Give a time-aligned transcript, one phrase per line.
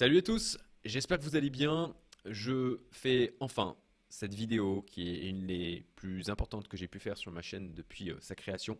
[0.00, 1.92] Salut à tous, j'espère que vous allez bien.
[2.24, 3.76] Je fais enfin
[4.08, 7.74] cette vidéo qui est une des plus importantes que j'ai pu faire sur ma chaîne
[7.74, 8.78] depuis euh, sa création.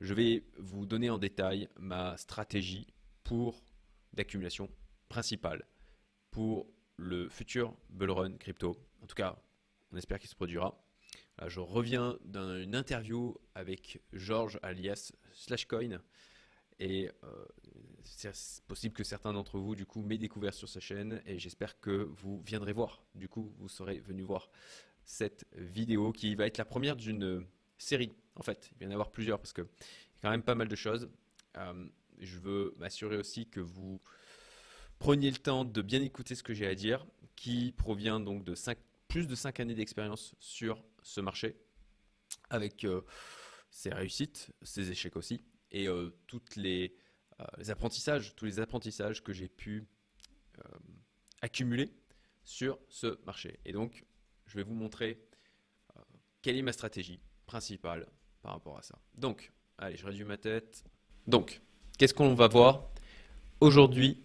[0.00, 2.88] Je vais vous donner en détail ma stratégie
[3.22, 3.62] pour
[4.14, 4.68] d'accumulation
[5.08, 5.64] principale
[6.32, 6.66] pour
[6.96, 8.76] le futur bull run crypto.
[9.00, 9.40] En tout cas,
[9.92, 10.76] on espère qu'il se produira.
[11.46, 16.00] je reviens d'une interview avec Georges alias Slashcoin
[16.82, 17.44] et euh,
[18.02, 21.78] c'est possible que certains d'entre vous, du coup, m'aient découvert sur sa chaîne et j'espère
[21.78, 23.04] que vous viendrez voir.
[23.14, 24.50] Du coup, vous serez venu voir
[25.04, 27.46] cette vidéo qui va être la première d'une
[27.78, 28.12] série.
[28.34, 30.56] En fait, il va y en avoir plusieurs parce qu'il y a quand même pas
[30.56, 31.08] mal de choses.
[31.56, 31.86] Euh,
[32.18, 34.00] je veux m'assurer aussi que vous
[34.98, 38.56] preniez le temps de bien écouter ce que j'ai à dire, qui provient donc de
[39.06, 41.54] plus de 5 années d'expérience sur ce marché,
[42.50, 43.02] avec euh,
[43.70, 46.88] ses réussites, ses échecs aussi, et euh, toutes euh,
[47.58, 49.86] les apprentissages, tous les apprentissages que j'ai pu
[50.58, 50.62] euh,
[51.40, 51.92] accumuler
[52.44, 53.58] sur ce marché.
[53.64, 54.04] Et donc,
[54.46, 55.18] je vais vous montrer
[56.42, 58.06] quelle est ma stratégie principale
[58.42, 58.98] par rapport à ça.
[59.14, 60.84] Donc, allez, je réduis ma tête.
[61.28, 61.60] Donc,
[61.98, 62.90] qu'est-ce qu'on va voir
[63.60, 64.18] aujourd'hui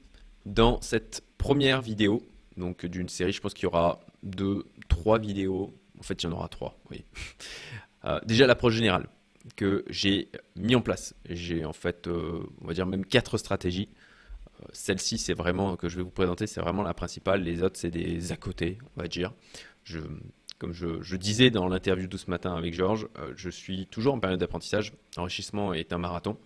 [0.45, 2.23] dans cette première vidéo
[2.57, 3.31] donc d'une série?
[3.31, 5.77] Je pense qu'il y aura deux, trois vidéos.
[5.99, 7.05] En fait, il y en aura trois, oui.
[8.25, 9.07] déjà, l'approche générale
[9.55, 11.15] que j'ai mis en place.
[11.29, 13.89] J'ai en fait, euh, on va dire même quatre stratégies.
[14.61, 17.43] Euh, celle-ci, c'est vraiment que je vais vous présenter, c'est vraiment la principale.
[17.43, 19.33] Les autres, c'est des à côté, on va dire.
[20.59, 24.19] Comme je, disais dans l'interview de ce matin avec Georges, euh, je suis toujours en
[24.19, 24.93] période d'apprentissage.
[25.15, 26.37] L'enrichissement est un marathon.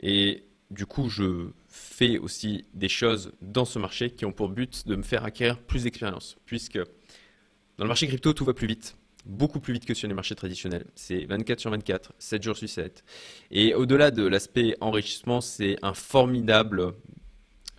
[0.00, 4.86] Et du coup, je fais aussi des choses dans ce marché qui ont pour but
[4.86, 6.36] de me faire acquérir plus d'expérience.
[6.44, 10.14] Puisque dans le marché crypto, tout va plus vite beaucoup plus vite que sur les
[10.14, 10.86] marchés traditionnels.
[10.94, 13.04] C'est 24 sur 24, 7 jours sur 7.
[13.50, 16.94] Et au-delà de l'aspect enrichissement, c'est un formidable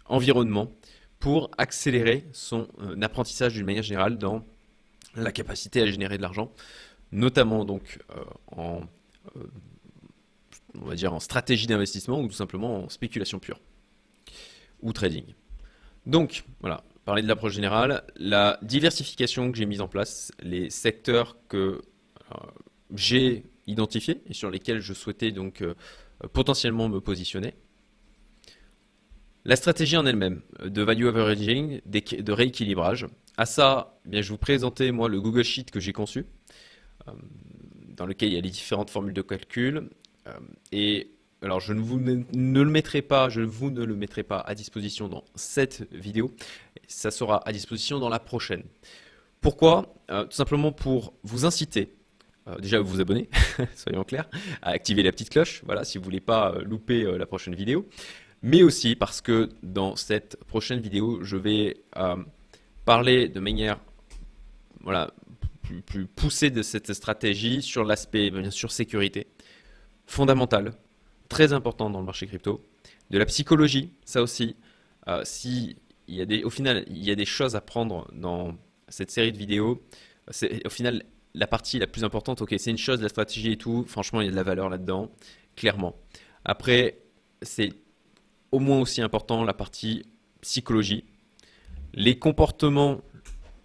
[0.05, 0.71] environnement
[1.19, 4.43] pour accélérer son euh, apprentissage d'une manière générale dans
[5.15, 6.51] la capacité à générer de l'argent,
[7.11, 8.81] notamment donc euh, en,
[9.37, 9.43] euh,
[10.75, 13.59] on va dire en stratégie d'investissement ou tout simplement en spéculation pure
[14.81, 15.23] ou trading.
[16.05, 21.37] Donc voilà, parler de l'approche générale, la diversification que j'ai mise en place, les secteurs
[21.47, 21.57] que
[22.31, 22.35] euh,
[22.95, 25.73] j'ai identifiés et sur lesquels je souhaitais donc euh,
[26.31, 27.53] potentiellement me positionner.
[29.45, 33.07] La stratégie en elle-même de value averaging, de rééquilibrage.
[33.35, 36.25] À ça, eh bien, je vous présentais moi le Google Sheet que j'ai conçu,
[37.07, 37.11] euh,
[37.89, 39.89] dans lequel il y a les différentes formules de calcul.
[40.71, 41.12] et
[41.43, 44.55] alors je ne vous ne le mettrai pas, je vous ne le mettrai pas à
[44.55, 46.31] disposition dans cette vidéo.
[46.87, 48.63] Ça sera à disposition dans la prochaine.
[49.41, 49.93] Pourquoi?
[50.09, 51.93] Euh, Tout simplement pour vous inciter
[52.47, 53.29] euh, déjà vous abonner,
[53.75, 54.29] soyons clairs,
[54.61, 57.87] à activer la petite cloche, voilà, si vous voulez pas euh, louper la prochaine vidéo,
[58.41, 61.77] mais aussi parce que dans cette prochaine vidéo, je vais
[62.83, 63.79] parler de manière
[64.81, 65.11] voilà,
[65.61, 69.27] plus, plus poussée de cette stratégie sur l'aspect bien sûr sécurité
[70.05, 70.73] fondamentale
[71.33, 72.63] très important dans le marché crypto.
[73.09, 74.55] De la psychologie, ça aussi.
[75.07, 75.75] Euh, si
[76.07, 78.55] il y a des, au final, il y a des choses à prendre dans
[78.87, 79.81] cette série de vidéos.
[80.29, 82.41] C'est au final la partie la plus importante.
[82.41, 83.83] Ok, c'est une chose, la stratégie et tout.
[83.87, 85.11] Franchement, il y a de la valeur là-dedans,
[85.55, 85.95] clairement.
[86.45, 86.99] Après,
[87.41, 87.73] c'est
[88.51, 90.03] au moins aussi important la partie
[90.41, 91.03] psychologie.
[91.95, 93.01] Les comportements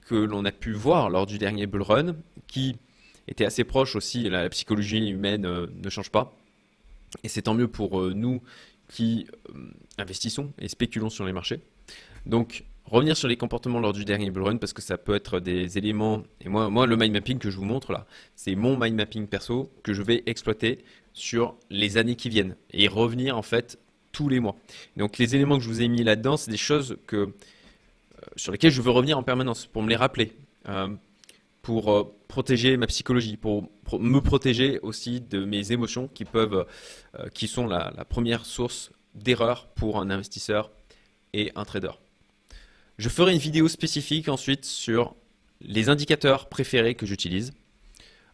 [0.06, 2.76] que l'on a pu voir lors du dernier bull run, qui
[3.26, 6.34] étaient assez proches aussi, la psychologie humaine euh, ne change pas.
[7.24, 8.42] Et c'est tant mieux pour euh, nous
[8.88, 11.60] qui euh, investissons et spéculons sur les marchés.
[12.26, 15.41] Donc, revenir sur les comportements lors du dernier bull run parce que ça peut être
[15.41, 16.22] des éléments.
[16.41, 19.26] Et moi, moi le mind mapping que je vous montre là, c'est mon mind mapping
[19.26, 23.78] perso que je vais exploiter sur les années qui viennent et revenir en fait
[24.12, 24.56] tous les mois.
[24.97, 27.30] Donc, les éléments que je vous ai mis là-dedans, c'est des choses que, euh,
[28.36, 30.32] sur lesquelles je veux revenir en permanence pour me les rappeler
[31.68, 33.68] pour euh, protéger ma psychologie, pour,
[34.00, 36.64] me protéger aussi de mes émotions qui peuvent,
[37.18, 40.70] euh, qui sont la, première source d'erreur pour un investisseur
[41.34, 41.90] et un trader.
[42.96, 45.15] Je ferai une vidéo spécifique ensuite sur
[45.60, 47.53] les indicateurs préférés que j'utilise,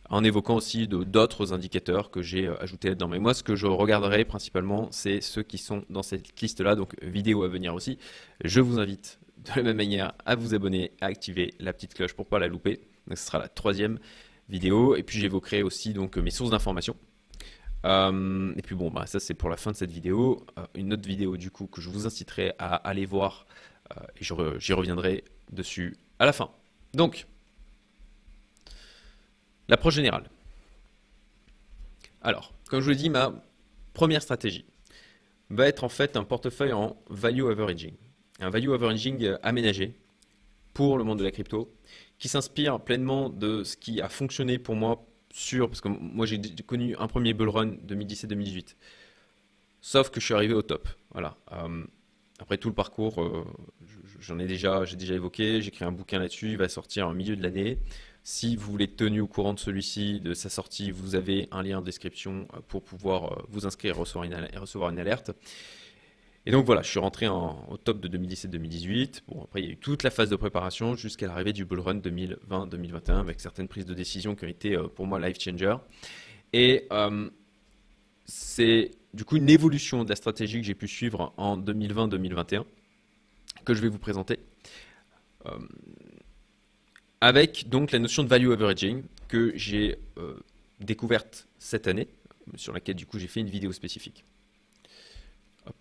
[0.08, 3.08] en évoquant aussi d'autres indicateurs que j'ai euh, ajoutés là-dedans.
[3.08, 6.94] Mais moi, ce que je regarderai principalement, c'est ceux qui sont dans cette liste-là, donc
[7.02, 7.98] vidéo à venir aussi.
[8.44, 12.12] Je vous invite de la même manière à vous abonner, à activer la petite cloche
[12.14, 12.80] pour ne pas la louper.
[13.06, 13.98] Donc, ce sera la troisième
[14.48, 14.96] vidéo.
[14.96, 16.96] Et puis, j'évoquerai aussi donc, mes sources d'information.
[17.84, 20.44] Euh, et puis bon, bah, ça c'est pour la fin de cette vidéo.
[20.58, 23.46] Euh, une autre vidéo du coup que je vous inciterai à aller voir
[23.92, 26.50] euh, et j'y reviendrai dessus à la fin.
[26.94, 27.26] Donc,
[29.68, 30.30] l'approche générale.
[32.22, 33.34] Alors, comme je vous l'ai dit, ma
[33.92, 34.64] première stratégie
[35.50, 37.92] va être en fait un portefeuille en value averaging.
[38.40, 39.94] un value averaging aménagé
[40.74, 41.72] pour le monde de la crypto,
[42.18, 46.40] qui s'inspire pleinement de ce qui a fonctionné pour moi sur, parce que moi j'ai
[46.66, 48.76] connu un premier bull run 2017-2018,
[49.80, 50.88] sauf que je suis arrivé au top.
[51.12, 51.36] Voilà.
[51.52, 51.84] Euh,
[52.40, 53.44] après tout le parcours, euh,
[54.18, 57.14] j'en ai déjà, j'ai déjà évoqué, j'ai écrit un bouquin là-dessus, il va sortir en
[57.14, 57.78] milieu de l'année.
[58.24, 61.62] Si vous voulez être tenu au courant de celui-ci, de sa sortie, vous avez un
[61.62, 65.30] lien en description euh, pour pouvoir vous inscrire et recevoir une, recevoir une alerte.
[66.46, 69.22] Et donc voilà, je suis rentré au top de 2017-2018.
[69.28, 71.80] Bon, après, il y a eu toute la phase de préparation jusqu'à l'arrivée du bull
[71.80, 75.74] run 2020-2021 avec certaines prises de décision qui ont été euh, pour moi life changer.
[76.52, 77.30] Et euh,
[78.26, 82.64] c'est du coup une évolution de la stratégie que j'ai pu suivre en 2020-2021
[83.64, 84.38] que je vais vous présenter.
[85.46, 85.58] Euh,
[87.22, 89.96] avec donc la notion de value averaging que j'ai
[90.80, 92.08] découverte cette année,
[92.56, 94.24] sur laquelle du coup j'ai fait une vidéo spécifique.
[95.66, 95.74] Hop.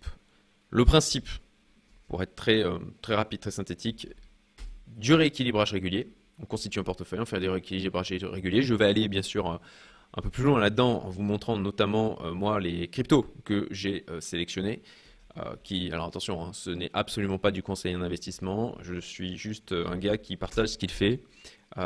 [0.74, 1.28] Le principe,
[2.08, 4.08] pour être très, euh, très rapide, très synthétique,
[4.88, 6.08] du rééquilibrage régulier.
[6.42, 8.62] On constitue un portefeuille, on fait des rééquilibrages réguliers.
[8.62, 12.34] Je vais aller bien sûr un, peu plus loin là-dedans en vous montrant notamment euh,
[12.34, 14.82] moi les cryptos que j'ai euh, sélectionnés.
[15.62, 18.76] qui, alors attention, hein, ce n'est absolument pas du conseil en investissement.
[18.82, 21.22] Je suis juste un gars qui partage ce qu'il fait.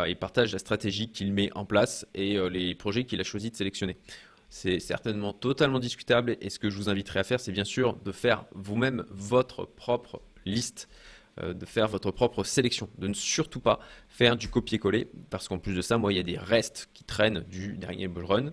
[0.07, 3.57] il partage la stratégie qu'il met en place et les projets qu'il a choisi de
[3.57, 3.99] sélectionner
[4.49, 6.37] c'est certainement totalement discutable.
[6.41, 9.65] Et ce que je vous inviterai à faire, c'est bien sûr de faire vous-même votre
[9.65, 10.89] propre liste,
[11.41, 15.59] euh, de faire votre propre sélection, de ne surtout pas faire du copier-coller, parce qu'en
[15.59, 18.53] plus de ça, moi, il y a des restes qui traînent du dernier bull run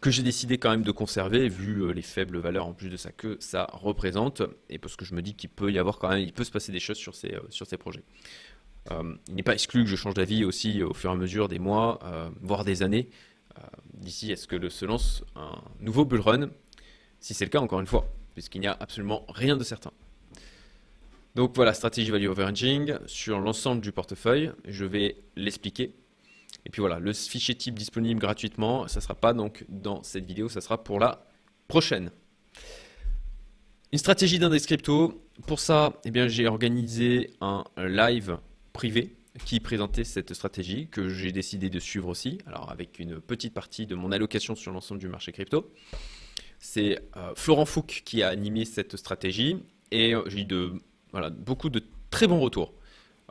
[0.00, 2.96] que j'ai décidé quand même de conserver vu euh, les faibles valeurs en plus de
[2.96, 6.08] ça que ça représente et parce que je me dis qu'il peut y avoir quand
[6.08, 8.04] même il peut se passer des choses sur ces, euh, sur ces projets.
[8.92, 11.58] il n'est pas exclu que je change d'avis aussi au fur et à mesure des
[11.58, 11.98] mois,
[12.40, 13.10] voire des années,
[13.94, 16.50] d'ici est-ce que se lance un nouveau bull run
[17.20, 19.92] Si c'est le cas, encore une fois, puisqu'il n'y a absolument rien de certain.
[21.34, 24.50] Donc voilà, stratégie value averaging sur l'ensemble du portefeuille.
[24.64, 25.94] Je vais l'expliquer.
[26.66, 28.88] Et puis voilà, le fichier type disponible gratuitement.
[28.88, 31.24] Ça ne sera pas donc dans cette vidéo, ça sera pour la
[31.68, 32.10] prochaine.
[33.92, 35.24] Une stratégie d'index crypto.
[35.46, 38.38] Pour ça, eh j'ai organisé un live
[38.72, 43.54] privé qui présentait cette stratégie que j'ai décidé de suivre aussi, alors avec une petite
[43.54, 45.72] partie de mon allocation sur l'ensemble du marché crypto.
[46.58, 49.58] C'est euh, Florent Fouque qui a animé cette stratégie
[49.90, 50.72] et euh, j'ai eu de,
[51.12, 52.74] voilà, beaucoup de très bons retours.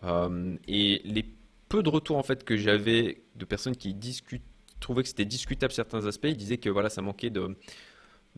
[0.04, 1.26] Euh, et les
[1.70, 4.44] peu de retours en fait que j'avais de personnes qui discutent,
[4.80, 7.58] trouvaient que c'était discutable certains aspects, ils disaient que voilà, ça manquait de,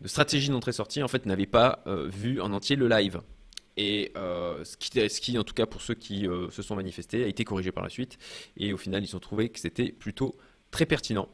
[0.06, 3.20] stratégie d'entrée-sortie, en fait, n'avaient pas vu en entier le live.
[3.76, 4.76] Et euh, ce,
[5.20, 7.84] qui, en tout cas pour ceux qui euh, se sont manifestés, a été corrigé par
[7.84, 8.18] la suite.
[8.56, 10.36] Et au final, ils ont trouvé que c'était plutôt
[10.70, 11.28] très pertinent.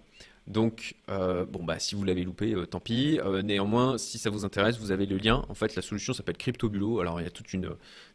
[0.47, 3.19] Donc, euh, bon, bah, si vous l'avez loupé, tant pis.
[3.43, 5.45] néanmoins, si ça vous intéresse, vous avez le lien.
[5.49, 7.01] En fait, la solution s'appelle Crypto Bulot.
[7.01, 7.71] Alors, il y a toute une,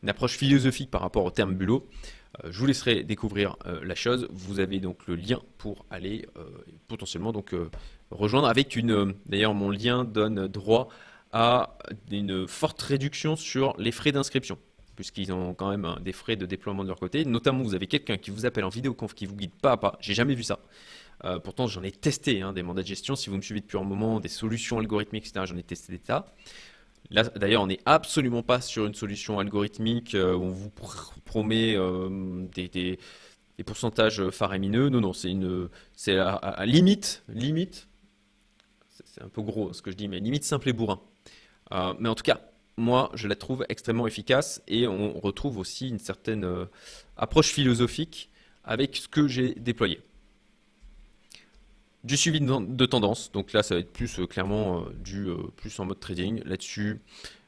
[0.07, 1.89] approche philosophique par rapport au terme Bulot.
[2.45, 4.29] je vous laisserai découvrir la chose.
[4.31, 6.25] Vous avez donc le lien pour aller
[6.87, 7.53] potentiellement donc
[8.11, 9.13] rejoindre avec une.
[9.25, 10.91] D'ailleurs, mon lien donne droit à
[11.33, 14.57] une forte réduction sur les frais d'inscription,
[14.95, 17.25] puisqu'ils ont quand même des frais de déploiement de leur côté.
[17.25, 19.97] Notamment, vous avez quelqu'un qui vous appelle en vidéoconf, qui vous guide pas à pas.
[20.01, 20.59] J'ai jamais vu ça.
[21.23, 23.15] Euh, pourtant, j'en ai testé hein, des mandats de gestion.
[23.15, 25.99] Si vous me suivez depuis un moment, des solutions algorithmiques, etc., j'en ai testé des
[25.99, 26.25] tas.
[27.09, 30.71] Là, d'ailleurs, on n'est absolument pas sur une solution algorithmique euh, où on vous
[31.25, 32.97] promet euh, des,
[33.65, 34.89] pourcentages faramineux.
[34.89, 37.87] Non, non, c'est une, c'est à, à, limite, limite.
[39.05, 40.99] C'est un peu gros ce que je dis, mais limite simple et bourrin.
[41.71, 42.41] Euh, mais en tout cas,
[42.77, 46.65] moi, je la trouve extrêmement efficace et on retrouve aussi une certaine euh,
[47.17, 48.29] approche philosophique
[48.63, 50.01] avec ce que j'ai déployé.
[52.03, 55.85] Du suivi de, tendance, donc là ça va être plus euh, clairement du plus en
[55.85, 56.41] mode trading.
[56.45, 56.99] Là-dessus,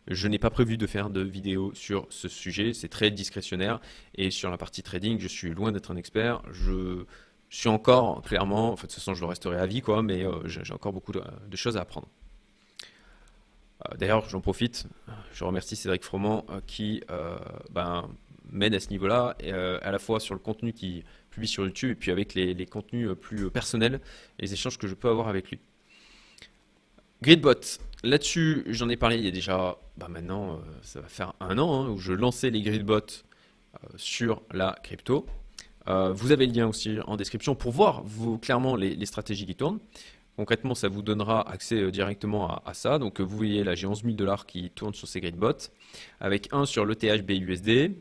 [0.08, 3.80] je n'ai pas prévu de faire de vidéo sur ce sujet, c'est très discrétionnaire.
[4.14, 6.44] Et sur la partie trading, je suis loin d'être un expert.
[6.52, 7.06] Je
[7.50, 10.24] suis encore clairement, en fait, de toute façon je le resterai à vie, quoi, mais
[10.46, 12.08] j'ai encore beaucoup de choses à apprendre.
[13.82, 14.86] Euh, d'ailleurs, j'en profite,
[15.34, 17.38] je remercie Cédric Froment euh, qui euh,
[17.72, 18.10] ben,
[18.52, 19.36] m'aide à ce niveau-là,
[19.82, 23.10] à la fois sur le contenu qu'il publie sur YouTube et puis avec les, contenus
[23.20, 24.00] plus personnels
[24.38, 25.60] et les échanges que je peux avoir avec lui.
[27.22, 31.58] Gridbot, là-dessus, j'en ai parlé il y a déjà, ben, maintenant, ça va faire un
[31.58, 33.24] an, hein, où je lançais les Gridbots
[33.96, 35.26] sur la crypto.
[35.88, 38.04] vous avez le lien aussi en description pour voir
[38.42, 39.80] clairement les, stratégies qui tournent.
[40.36, 42.98] Concrètement, ça vous donnera accès euh, directement à, ça.
[42.98, 45.70] Donc, euh, vous voyez là, j'ai 11 000 dollars qui tournent sur ces gridbots,
[46.20, 47.92] avec un sur l'ETH BUSD.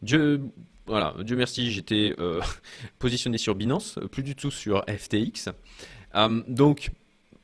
[0.00, 0.42] Dieu,
[0.86, 2.40] voilà, Dieu merci, j'étais euh,
[3.00, 5.50] positionné sur Binance, plus du tout sur FTX.
[6.46, 6.90] donc,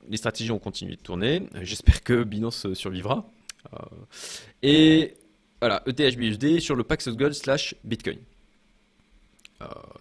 [0.09, 1.49] les stratégies ont continué de tourner.
[1.63, 3.29] J'espère que Binance survivra.
[4.63, 5.15] et
[5.61, 8.19] voilà, ETHBUSD sur le Paxos Gold slash Bitcoin.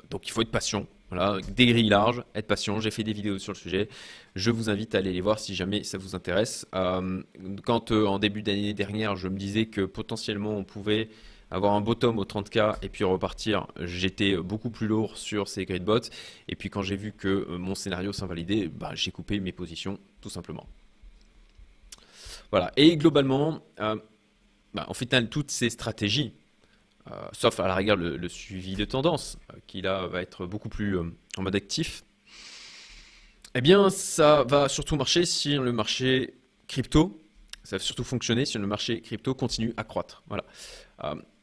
[0.10, 0.88] Donc il faut être patient.
[1.12, 2.80] Voilà, des grilles larges, être patient.
[2.80, 3.90] J'ai fait des vidéos sur le sujet.
[4.36, 6.66] Je vous invite à aller les voir si jamais ça vous intéresse.
[6.74, 7.22] Euh,
[7.66, 11.10] quand en début d'année dernière, je me disais que potentiellement on pouvait
[11.52, 16.10] avoir un bottom au 30K et puis repartir, j'étais beaucoup plus lourd sur ces gridbots.
[16.48, 20.30] Et puis quand j'ai vu que mon scénario s'invalidait, bah, j'ai coupé mes positions tout
[20.30, 20.66] simplement.
[22.52, 22.72] Voilà.
[22.76, 23.96] Et globalement, euh,
[24.74, 26.34] bah, en fait, toutes ces stratégies,
[27.10, 30.70] euh, sauf à la rigueur le, suivi de tendance, euh, qui là va être beaucoup
[30.70, 32.04] plus en mode actif,
[33.56, 36.36] eh bien, ça va surtout marcher si le marché
[36.68, 37.22] crypto,
[37.64, 40.24] ça va surtout fonctionner si le marché crypto continue à croître.
[40.28, 40.46] Voilà.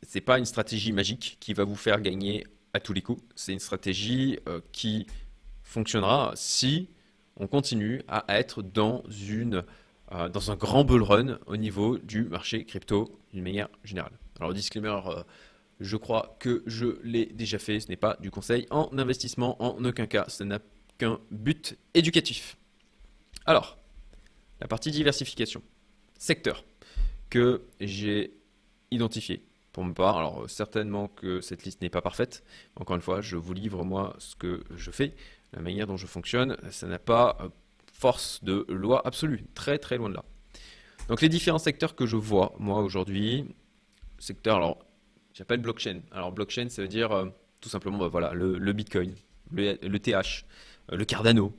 [0.03, 3.23] c'est pas une stratégie magique qui va vous faire gagner à tous les coups.
[3.37, 4.39] C'est une stratégie
[4.73, 5.07] qui
[5.65, 6.89] fonctionnera si
[7.37, 9.65] on continue à être dans une
[10.13, 14.19] euh, dans un grand bull run au niveau du marché crypto d'une manière générale.
[14.41, 15.23] Alors disclaimer, euh,
[15.81, 19.85] je crois que je l'ai déjà fait, ce n'est pas du conseil en investissement en
[19.85, 20.59] aucun cas, ce n'a
[20.99, 22.57] qu'un but éducatif.
[23.47, 23.79] Alors,
[24.61, 25.63] la partie diversification,
[26.19, 26.65] secteur
[27.31, 28.33] que j'ai
[28.91, 29.43] identifié
[29.73, 30.19] pour ma part.
[30.19, 32.43] Alors certainement que cette liste n'est pas parfaite.
[32.77, 35.15] Encore une fois, je vous livre moi ce que je fais,
[35.53, 36.57] la manière dont je fonctionne.
[36.71, 37.49] Ça n'a pas euh,
[37.93, 40.25] force de loi absolue, très très loin de là.
[41.09, 43.45] Donc les différents secteurs que je vois, moi aujourd'hui,
[44.19, 44.79] secteur, alors
[45.35, 46.01] j'appelle blockchain.
[46.11, 47.27] Alors blockchain, ça veut dire euh,
[47.61, 49.15] tout simplement bah, voilà, le, Bitcoin,
[49.53, 50.45] le, TH,
[50.93, 51.55] euh, le Cardano,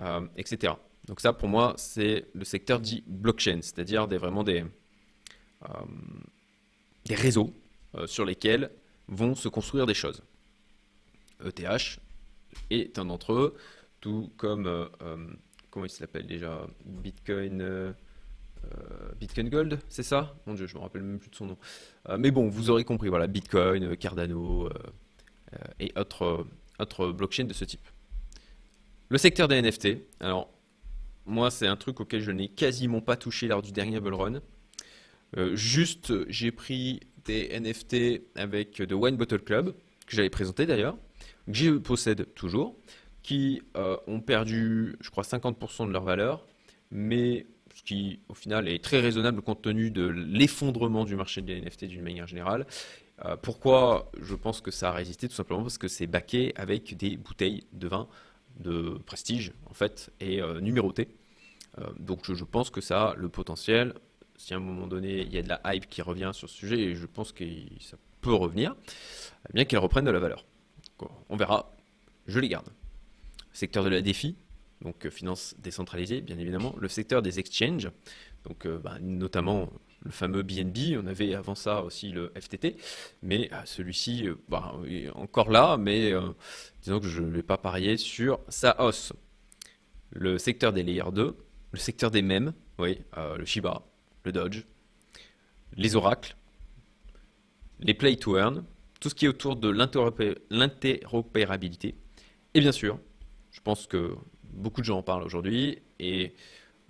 [0.00, 0.74] euh, etc.
[1.06, 4.64] Donc ça pour moi c'est le secteur dit blockchain, c'est-à-dire des, vraiment des,
[7.06, 7.52] des réseaux
[8.06, 8.70] sur lesquels
[9.08, 10.22] vont se construire des choses.
[11.44, 11.98] ETH
[12.70, 13.56] est un d'entre eux,
[14.00, 14.88] tout comme
[15.70, 16.66] comment il s'appelle déjà?
[16.84, 17.94] Bitcoin.
[18.72, 20.36] Euh, euh, Bitcoin Gold, c'est ça?
[20.46, 21.58] Mon dieu, je me rappelle même plus de son nom.
[22.08, 24.68] Euh, mais bon, vous aurez compris, voilà, Bitcoin, Cardano
[25.80, 26.46] et autres,
[26.78, 27.86] autres blockchains de ce type.
[29.08, 30.48] Le secteur des NFT, alors
[31.26, 34.40] moi c'est un truc auquel je n'ai quasiment pas touché lors du dernier bull run.
[35.54, 39.74] juste, j'ai pris des NFT avec The Wine Bottle Club,
[40.06, 40.96] que j'avais présenté d'ailleurs,
[41.46, 42.76] que je possède toujours
[43.22, 46.46] qui euh, ont perdu, je crois, 50% de leur valeur,
[46.90, 47.46] mais
[47.82, 52.02] qui, au final, est très raisonnable compte tenu de l'effondrement du marché des NFT d'une
[52.02, 52.66] manière générale.
[53.24, 55.28] Euh, pourquoi je pense que ça a résisté?
[55.28, 58.08] Tout simplement parce que c'est baqué avec des bouteilles de vin
[58.58, 61.08] de prestige, en fait, et euh, numérotées.
[61.98, 63.94] donc je, pense que ça a le potentiel.
[64.36, 66.56] Si à un moment donné, il y a de la hype qui revient sur ce
[66.56, 67.44] sujet, et je pense que
[67.80, 68.74] ça peut revenir,
[69.48, 70.44] eh bien qu'elle reprenne de la valeur.
[71.28, 71.74] on verra.
[72.26, 72.68] Je les garde
[73.52, 74.36] secteur de la défi,
[74.82, 77.88] donc euh, finance décentralisée bien évidemment, le secteur des exchanges,
[78.44, 79.72] donc euh, bah, notamment
[80.02, 82.76] le fameux BNB, on avait avant ça aussi le FTT,
[83.22, 86.12] mais euh, celui-ci bah, est encore là, mais
[86.82, 89.12] disons que je ne vais pas parier sur sa hausse.
[90.12, 91.36] Le secteur des Layer 2,
[91.72, 93.82] le secteur des mèmes, oui, le Shiba,
[94.24, 94.64] le Dodge,
[95.76, 96.34] les oracles,
[97.80, 98.64] les play to earn,
[99.00, 101.94] tout ce qui est autour de l'interopérabilité,
[102.54, 102.98] et bien sûr
[103.50, 104.16] je pense que
[104.52, 106.34] beaucoup de gens en parlent aujourd'hui et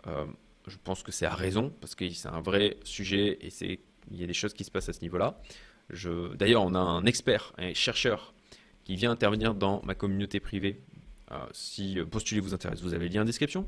[0.06, 0.26] euh,
[0.66, 4.20] je pense que c'est à raison parce que c'est un vrai sujet et c'est il
[4.20, 5.40] y a des choses qui se passent à ce niveau-là.
[6.36, 8.34] D'ailleurs, on a un expert, un chercheur
[8.84, 10.80] qui vient intervenir dans ma communauté privée.
[11.30, 13.66] Euh, si postuler vous intéresse, vous avez le lien en description.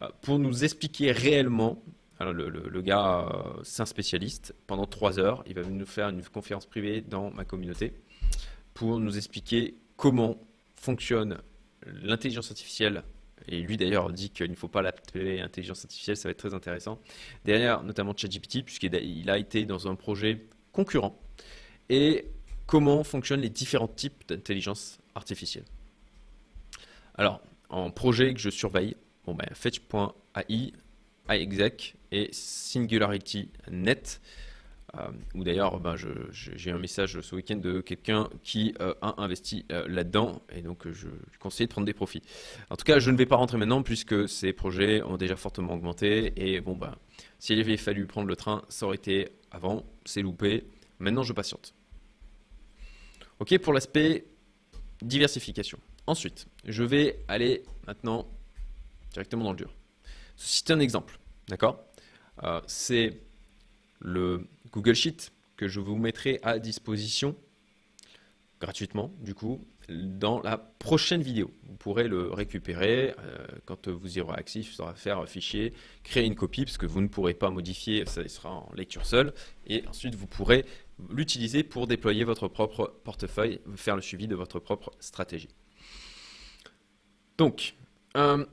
[0.00, 1.82] Euh, pour nous expliquer réellement,
[2.18, 3.28] alors le, le gars,
[3.62, 7.44] c'est un spécialiste, pendant trois heures, il va nous faire une conférence privée dans ma
[7.44, 7.94] communauté
[8.74, 10.38] pour nous expliquer comment
[10.76, 11.38] fonctionne
[11.86, 13.02] l'intelligence artificielle,
[13.46, 16.54] et lui d'ailleurs dit qu'il ne faut pas l'appeler intelligence artificielle, ça va être très
[16.54, 16.98] intéressant.
[17.44, 21.18] Derrière, notamment ChatGPT, puisqu'il a été dans un projet concurrent.
[21.88, 22.26] Et
[22.66, 25.64] comment fonctionnent les différents types d'intelligence artificielle.
[27.14, 30.72] Alors, en projet que je surveille, bon ben, Fetch.ai,
[31.30, 34.20] iExec et SingularityNet
[34.96, 35.96] euh, ou d'ailleurs, ben,
[36.30, 40.90] j'ai un message ce week-end de quelqu'un qui euh, a investi euh, là-dedans et donc
[40.90, 42.22] je, conseille de prendre des profits.
[42.70, 45.74] En tout cas, je ne vais pas rentrer maintenant puisque ces projets ont déjà fortement
[45.74, 46.94] augmenté et bon, ben,
[47.38, 50.64] s'il avait fallu prendre le train, ça aurait été avant, c'est loupé.
[51.00, 51.74] Maintenant, je patiente.
[53.40, 54.24] Ok, pour l'aspect
[55.02, 55.78] diversification.
[56.06, 58.26] Ensuite, je vais aller maintenant
[59.12, 59.74] directement dans le dur.
[60.36, 61.18] C'est un exemple,
[61.48, 61.84] d'accord?
[62.66, 63.20] C'est
[64.00, 67.34] le Google Sheet que je vous mettrai à disposition
[68.60, 71.50] gratuitement, du coup, dans la prochaine vidéo.
[71.64, 74.60] Vous pourrez le récupérer euh, quand vous y aurez accès.
[74.60, 75.72] Il faudra faire fichier,
[76.04, 79.34] créer une copie, parce que vous ne pourrez pas modifier, ça sera en lecture seule.
[79.66, 80.64] Et ensuite, vous pourrez
[81.10, 85.48] l'utiliser pour déployer votre propre portefeuille, faire le suivi de votre propre stratégie.
[87.36, 87.74] Donc,
[88.16, 88.46] euh,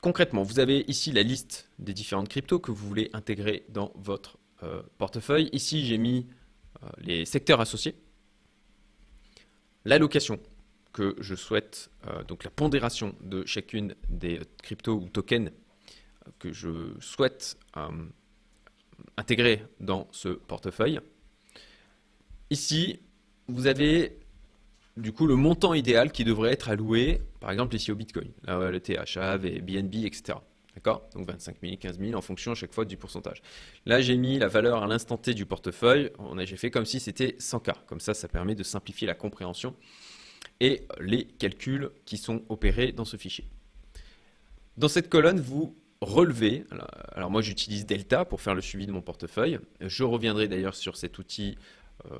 [0.00, 4.38] concrètement, vous avez ici la liste des différentes cryptos que vous voulez intégrer dans votre
[4.62, 5.48] euh, portefeuille.
[5.52, 6.26] Ici, j'ai mis
[6.98, 7.94] les secteurs associés
[9.84, 10.38] l'allocation
[10.92, 15.50] que je souhaite, euh, donc la pondération de chacune des cryptos ou tokens
[16.38, 17.88] que je souhaite euh,
[19.16, 21.00] intégrer dans ce portefeuille.
[22.50, 23.00] Ici,
[23.48, 24.18] vous avez
[24.96, 28.70] du coup le montant idéal qui devrait être alloué, par exemple ici au Bitcoin, là,
[28.70, 30.38] le THA, BNB, etc.
[30.74, 33.42] D'accord Donc 25 000, 15 000 en fonction à chaque fois du pourcentage.
[33.86, 36.10] Là, j'ai mis la valeur à l'instant T du portefeuille.
[36.44, 37.74] J'ai fait comme si c'était 100K.
[37.86, 39.74] Comme ça, ça permet de simplifier la compréhension
[40.60, 43.46] et les calculs qui sont opérés dans ce fichier.
[44.76, 46.64] Dans cette colonne, vous relevez,
[47.14, 49.58] alors, moi j'utilise Delta pour faire le suivi de mon portefeuille.
[49.80, 51.58] Je reviendrai d'ailleurs sur cet outil.
[52.10, 52.18] Euh,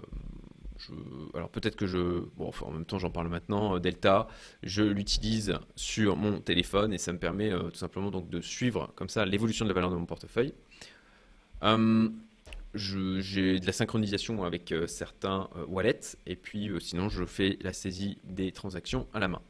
[1.35, 4.29] alors peut-être que je, en même temps j'en parle maintenant, euh, Delta,
[4.63, 8.93] je l'utilise sur mon téléphone et ça me permet euh, tout simplement donc de suivre
[8.97, 10.55] comme ça l'évolution de la valeur de mon portefeuille.
[11.63, 12.19] Hum,
[12.75, 18.19] j'ai de la synchronisation avec euh, certains wallets et puis sinon je fais la saisie
[18.25, 19.43] des transactions à la main.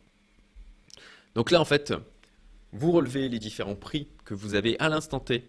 [1.34, 1.92] Donc là en fait,
[2.72, 5.48] vous relevez les différents prix que vous avez à l'instant T,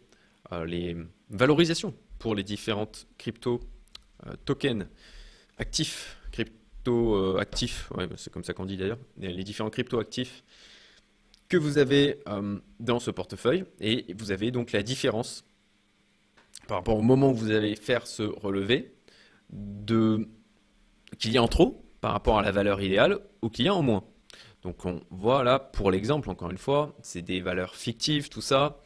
[0.66, 0.98] les
[1.30, 3.62] valorisations pour les différentes crypto
[4.44, 4.86] tokens
[5.58, 10.44] actifs, crypto euh, actifs, bah, c'est comme ça qu'on dit d'ailleurs, les différents crypto actifs
[11.52, 15.44] que vous avez euh, dans ce portefeuille et vous avez donc la différence
[16.68, 18.94] par rapport au moment où vous allez faire ce relevé
[19.50, 20.30] de
[21.20, 23.76] qu'il y a en trop par rapport à la valeur idéale ou qu'il y a
[23.76, 24.06] en moins.
[24.62, 28.82] Donc on voit là pour l'exemple encore une fois, c'est des valeurs fictives tout ça.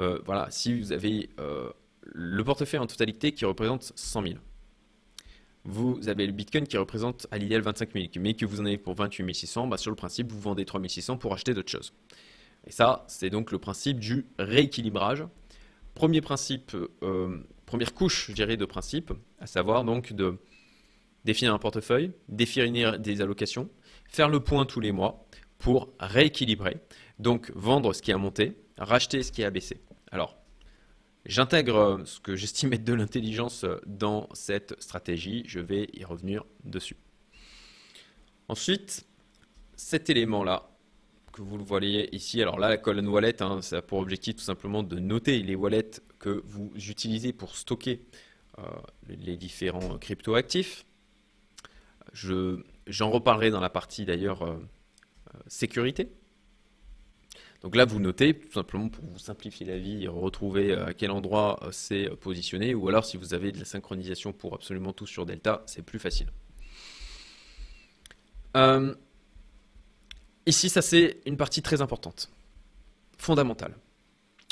[0.00, 1.30] Euh, voilà, si vous avez
[2.02, 4.34] le portefeuille en totalité qui représente 100 000
[5.66, 8.78] vous avez le Bitcoin qui représente à l'idéal 25 000, mais que vous en avez
[8.78, 11.92] pour 28 600, bah sur le principe, vous vendez 3 600 pour acheter d'autres choses.
[12.66, 15.24] Et ça, c'est donc le principe du rééquilibrage.
[15.94, 20.38] Premier principe, euh, première couche, je de principe, à savoir donc de
[21.24, 23.68] définir un portefeuille, définir des allocations,
[24.08, 25.26] faire le point tous les mois
[25.58, 26.78] pour rééquilibrer,
[27.18, 29.80] donc vendre ce qui a monté, racheter ce qui a baissé.
[30.12, 30.36] Alors,
[31.26, 35.42] J'intègre euh, ce que j'estime être de l'intelligence euh, dans cette stratégie.
[35.46, 36.96] Je vais y revenir dessus.
[38.48, 39.04] Ensuite,
[39.74, 40.70] cet élément-là,
[41.32, 44.36] que vous le voyez ici, alors là, la colonne wallet, hein, ça a pour objectif
[44.36, 48.02] tout simplement de noter les wallets que vous utilisez pour stocker
[48.58, 48.62] euh,
[49.08, 50.86] les différents crypto-actifs.
[52.12, 54.58] J'en reparlerai dans la partie d'ailleurs
[55.48, 56.08] sécurité.
[57.66, 61.10] Donc là, vous notez tout simplement pour vous simplifier la vie, retrouver euh, à quel
[61.10, 65.04] endroit euh, c'est positionné, ou alors si vous avez de la synchronisation pour absolument tout
[65.04, 66.28] sur Delta, c'est plus facile.
[68.56, 68.94] Euh,
[70.46, 72.30] ici, ça c'est une partie très importante,
[73.18, 73.74] fondamentale.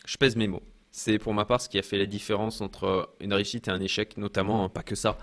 [0.07, 0.65] Je pèse mes mots.
[0.91, 3.81] C'est pour ma part ce qui a fait la différence entre une réussite et un
[3.81, 5.19] échec, notamment, hein, pas que ça,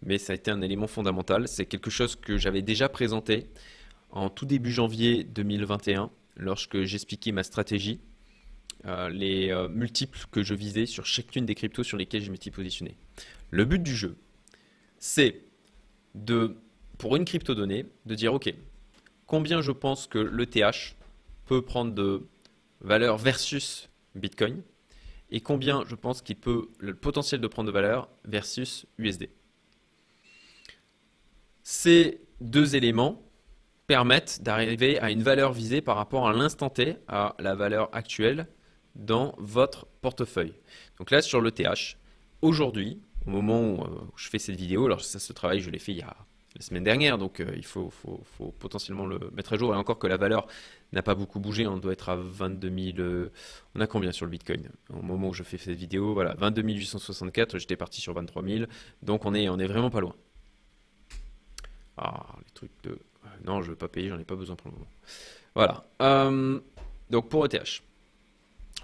[0.00, 1.46] mais ça a été un élément fondamental.
[1.46, 3.50] C'est quelque chose que j'avais déjà présenté
[4.12, 8.00] en tout début janvier 2021 lorsque j'expliquais ma stratégie,
[8.86, 12.50] euh, les euh, multiples que je visais sur chacune des cryptos sur lesquelles je m'étais
[12.50, 12.96] positionné.
[13.50, 14.16] Le but du jeu,
[14.98, 15.42] c'est
[16.14, 16.56] de,
[16.98, 18.52] pour une crypto donnée, de dire ok,
[19.26, 20.96] combien je pense que l'ETH
[21.46, 22.26] peut prendre de
[22.80, 24.62] valeur versus Bitcoin
[25.30, 29.30] et combien je pense qu'il peut le potentiel de prendre de valeur versus USD.
[31.62, 33.22] Ces deux éléments
[33.86, 38.46] permettent d'arriver à une valeur visée par rapport à l'instant T, à la valeur actuelle
[38.94, 40.54] dans votre portefeuille.
[40.98, 41.96] Donc là, sur l'ETH,
[42.42, 45.78] aujourd'hui, au moment euh, où, je fais cette vidéo, alors ça, ce travail, je l'ai
[45.78, 46.16] fait il y a
[46.56, 47.92] la semaine dernière, donc euh, il faut,
[48.60, 49.74] potentiellement le mettre à jour.
[49.74, 50.46] Et encore que la valeur
[50.92, 52.98] n'a pas beaucoup bougé, on doit être à 22 000.
[52.98, 53.32] Euh,
[53.74, 54.68] on a combien sur le Bitcoin?
[54.90, 58.64] Au moment où je fais cette vidéo, voilà, 22 864, j'étais parti sur 23 000,
[59.02, 60.14] donc on est, on est vraiment pas loin.
[61.96, 62.98] Ah, les trucs de
[63.44, 64.90] non, je ne veux pas payer, j'en ai pas besoin pour le moment.
[65.54, 65.84] Voilà.
[66.02, 66.60] Euh,
[67.10, 67.82] donc pour ETH,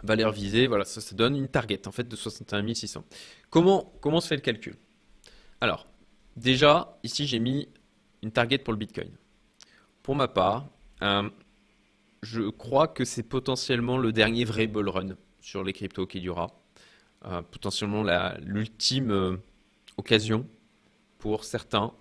[0.03, 3.05] valeur visée, voilà, ça, ça donne une target en fait de 61 600.
[3.51, 4.77] Comment, comment se fait le calcul?
[5.61, 5.87] Alors,
[6.37, 7.69] déjà, ici j'ai mis
[8.23, 9.11] une target pour le Bitcoin.
[10.03, 10.67] Pour ma part,
[11.03, 11.29] euh,
[12.23, 16.49] je crois que c'est potentiellement le dernier vrai bull run sur les cryptos qui durera.
[17.27, 18.03] Euh, potentiellement
[18.41, 19.39] l'ultime
[19.99, 20.47] occasion
[21.19, 21.93] pour certains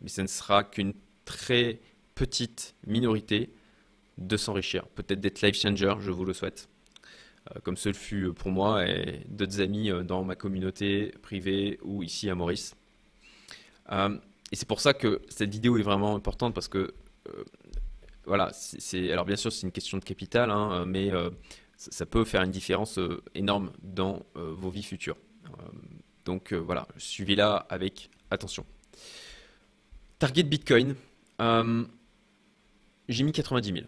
[0.00, 0.92] mais ce ne sera qu'une
[1.24, 1.80] très
[2.14, 3.50] petite minorité
[4.18, 4.86] de s'enrichir.
[4.88, 6.68] Peut-être d'être life changer, je vous le souhaite.
[7.62, 12.34] comme ce fut pour moi et d'autres amis dans ma communauté privée ou ici à
[12.34, 12.74] Maurice.
[13.90, 16.94] et c'est pour ça que cette vidéo est vraiment importante parce que
[18.24, 21.10] voilà, c'est alors bien sûr c'est une question de capital, hein, mais
[21.76, 22.98] ça, peut faire une différence
[23.34, 25.18] énorme dans vos vies futures.
[26.24, 28.64] donc voilà, suivez-la avec attention.
[30.18, 30.94] Target Bitcoin,
[31.40, 31.84] euh,
[33.08, 33.86] j'ai mis 90 000.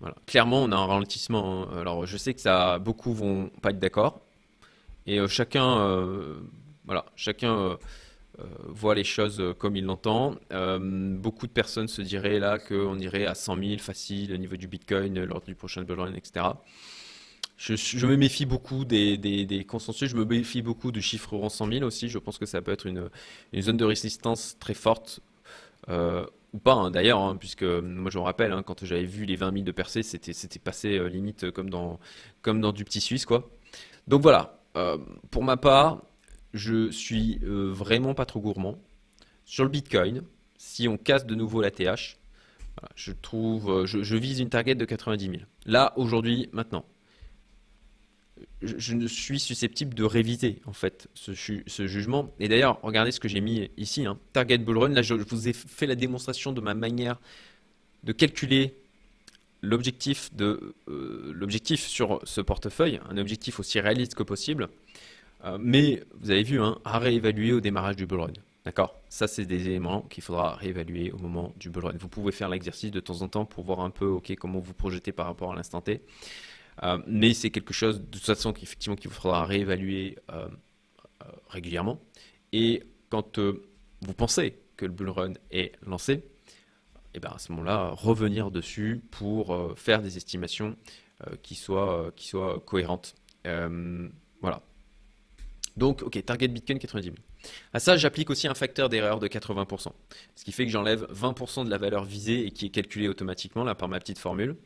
[0.00, 0.16] Voilà.
[0.26, 1.62] Clairement, on a un ralentissement.
[1.62, 1.78] Hein.
[1.80, 4.20] Alors, je sais que ça, beaucoup vont pas être d'accord.
[5.06, 6.40] Et euh, chacun, euh,
[6.84, 7.78] voilà, chacun
[8.64, 10.36] voit les choses comme il l'entend.
[10.50, 14.66] beaucoup de personnes se diraient là qu'on irait à 100 000 facile au niveau du
[14.66, 16.46] Bitcoin lors du prochain bull run, etc.
[17.56, 21.84] Je, me méfie beaucoup des, consensus, je me méfie beaucoup du chiffre rond 100 000
[21.84, 22.08] aussi.
[22.08, 23.08] Je pense que ça peut être une
[23.60, 25.20] zone de résistance très forte
[25.88, 29.24] euh, ou pas hein, d'ailleurs, hein, puisque moi je me rappelle, hein, quand j'avais vu
[29.24, 31.98] les 20 000 de percées, c'était, c'était passé euh, limite comme dans,
[32.42, 33.26] comme dans du petit Suisse.
[33.26, 33.50] quoi.
[34.06, 34.98] Donc voilà, euh,
[35.30, 36.02] pour ma part,
[36.52, 38.76] je suis vraiment pas trop gourmand.
[39.44, 40.22] Sur le Bitcoin,
[40.58, 42.18] si on casse de nouveau la TH,
[42.94, 45.36] je trouve, je vise une target de 90 000.
[45.66, 46.84] Là, aujourd'hui, maintenant
[48.62, 52.32] je, ne suis susceptible de réviser en fait ce, jugement.
[52.38, 54.18] Et d'ailleurs, regardez ce que j'ai mis ici, hein.
[54.32, 54.88] Target Bull Run.
[54.90, 57.20] Là, je, vous ai fait la démonstration de ma manière
[58.04, 58.74] de calculer
[59.62, 60.72] l'objectif euh,
[61.76, 64.68] sur ce portefeuille, un objectif aussi réaliste que possible.
[65.44, 68.32] Euh, mais vous avez vu, hein, à réévaluer au démarrage du bull run.
[68.64, 68.94] D'accord?
[69.08, 71.94] Ça, c'est des éléments qu'il faudra réévaluer au moment du bull run.
[71.98, 75.12] Vous pouvez faire l'exercice de temps en temps pour voir un peu comment vous projetez
[75.12, 76.00] par rapport à l'instant T.
[76.82, 80.48] Euh, mais c'est quelque chose de toute façon qu'effectivement qu'il faudra réévaluer euh,
[81.22, 82.00] euh, régulièrement.
[82.52, 87.52] Et quand vous pensez que le bull run est lancé, et eh bien à ce
[87.52, 90.76] moment-là, revenir dessus pour faire des estimations
[91.42, 92.32] qui, soient, qui
[92.64, 93.14] cohérentes.
[93.44, 94.62] voilà.
[95.76, 97.16] Donc, ok, target Bitcoin 90 000.
[97.74, 99.88] À ça, j'applique aussi un facteur d'erreur de 80%.
[100.36, 103.64] Ce qui fait que j'enlève 20% de la valeur visée et qui est calculée automatiquement
[103.64, 104.56] là par ma petite formule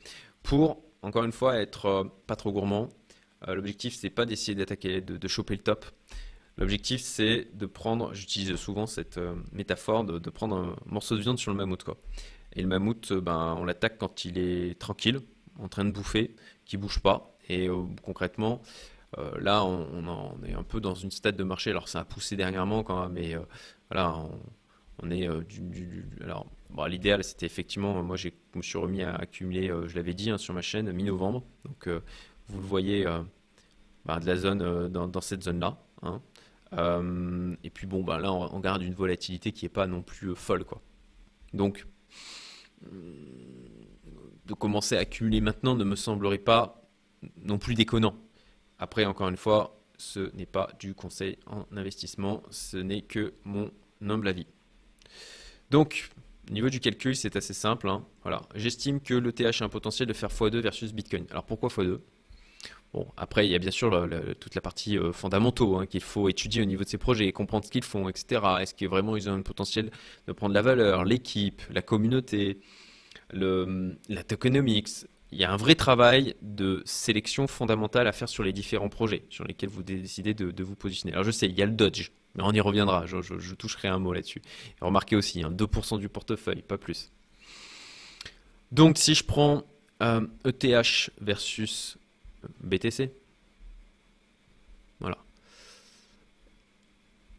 [0.45, 2.89] pour encore une fois, être euh, pas trop gourmand.
[3.49, 5.85] Euh, l'objectif, c'est pas d'essayer d'attaquer, de, choper le top.
[6.57, 11.39] L'objectif, c'est de prendre, j'utilise souvent cette euh, métaphore, de, prendre un morceau de viande
[11.39, 11.85] sur le mammouth.
[12.55, 15.21] Et le mammouth, ben, on l'attaque quand il est tranquille,
[15.59, 17.37] en train de bouffer, qui bouge pas.
[17.49, 17.69] Et
[18.03, 18.63] concrètement,
[19.39, 21.71] là, on, est un peu dans une stade de marché.
[21.71, 23.37] Alors, ça a poussé dernièrement quand même, mais
[23.91, 24.41] voilà, on,
[25.11, 26.47] est du, alors,
[26.89, 30.39] L'idéal, c'était effectivement, moi, je me suis remis à accumuler, euh, je l'avais dit hein,
[30.39, 31.43] sur ma chaîne, mi-novembre.
[31.65, 32.01] Donc, euh,
[32.49, 33.23] vous le voyez, euh,
[34.05, 35.79] bah, de la zone dans, cette zone-là.
[36.03, 36.21] Hein.
[37.65, 40.65] et puis, bon, bah, là, on, garde une volatilité qui n'est pas non plus folle.
[40.65, 40.83] Quoi.
[41.55, 41.87] Donc,
[42.83, 46.83] de commencer à accumuler maintenant ne me semblerait pas
[47.43, 48.15] non plus déconnant.
[48.79, 53.71] Après, encore une fois, ce n'est pas du conseil en investissement, ce n'est que mon
[54.03, 54.47] humble avis.
[55.71, 56.11] Donc,
[56.49, 57.89] au niveau du calcul, c'est assez simple.
[57.89, 58.05] Hein.
[58.23, 58.43] Voilà.
[58.55, 61.27] J'estime que le TH a un potentiel de faire x2 versus Bitcoin.
[61.31, 61.99] Alors pourquoi x2
[62.93, 64.09] Bon, après, il y a bien sûr
[64.41, 67.65] toute la partie euh, fondamentaux hein, qu'il faut étudier au niveau de ces projets, comprendre
[67.65, 68.41] ce qu'ils font, etc.
[68.61, 69.91] Est-ce que vraiment ils ont un potentiel
[70.27, 72.61] de prendre la valeur, l'équipe, la communauté,
[73.33, 75.07] la tokenomics?
[75.33, 79.25] Il y a un vrai travail de sélection fondamentale à faire sur les différents projets
[79.29, 81.13] sur lesquels vous décidez de, de vous positionner.
[81.13, 84.13] Alors je sais, il y a le Dodge, on y reviendra, je, toucherai un mot
[84.13, 84.43] là-dessus.
[84.81, 87.11] Remarquez aussi, 2% hein, du portefeuille, pas plus.
[88.73, 89.65] Donc si je prends
[90.01, 91.97] ETH e versus
[92.61, 93.11] BTC,
[95.01, 95.19] voilà,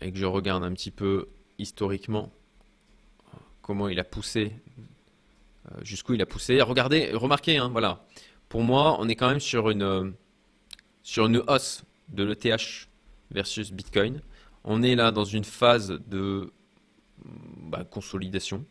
[0.02, 1.28] et que je regarde un petit peu
[1.60, 2.32] historiquement
[3.62, 4.54] comment il a poussé,
[5.72, 6.62] euh, jusqu'où il a poussé.
[6.62, 8.06] Regardez, remarquez, hein, voilà,
[8.48, 10.14] pour moi, on est quand même sur une,
[11.04, 12.88] sur une hausse de l'ETH
[13.32, 14.22] versus Bitcoin.
[14.70, 16.52] On est là dans une phase de
[17.24, 18.66] bah, consolidation.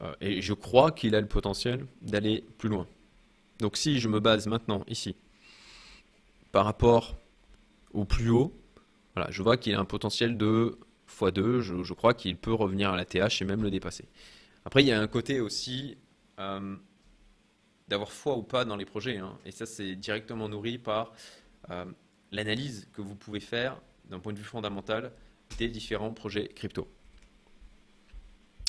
[0.00, 2.88] Euh, et je crois qu'il a le potentiel d'aller plus loin.
[3.60, 5.14] Donc si je me base maintenant ici
[6.50, 7.16] par rapport
[7.92, 8.52] au plus haut,
[9.28, 10.76] je vois qu'il a un potentiel de
[11.08, 11.60] x2.
[11.60, 14.06] Je, crois qu'il peut revenir à la TH et même le dépasser.
[14.64, 15.96] Après, il y a un côté aussi
[16.40, 16.74] euh,
[17.86, 19.18] d'avoir foi ou pas dans les projets.
[19.18, 19.38] Hein.
[19.46, 21.12] et ça, c'est directement nourri par
[21.70, 21.84] euh,
[22.32, 23.80] l'analyse que vous pouvez faire
[24.12, 25.10] d'un point de vue fondamental
[25.58, 26.86] des différents projets crypto.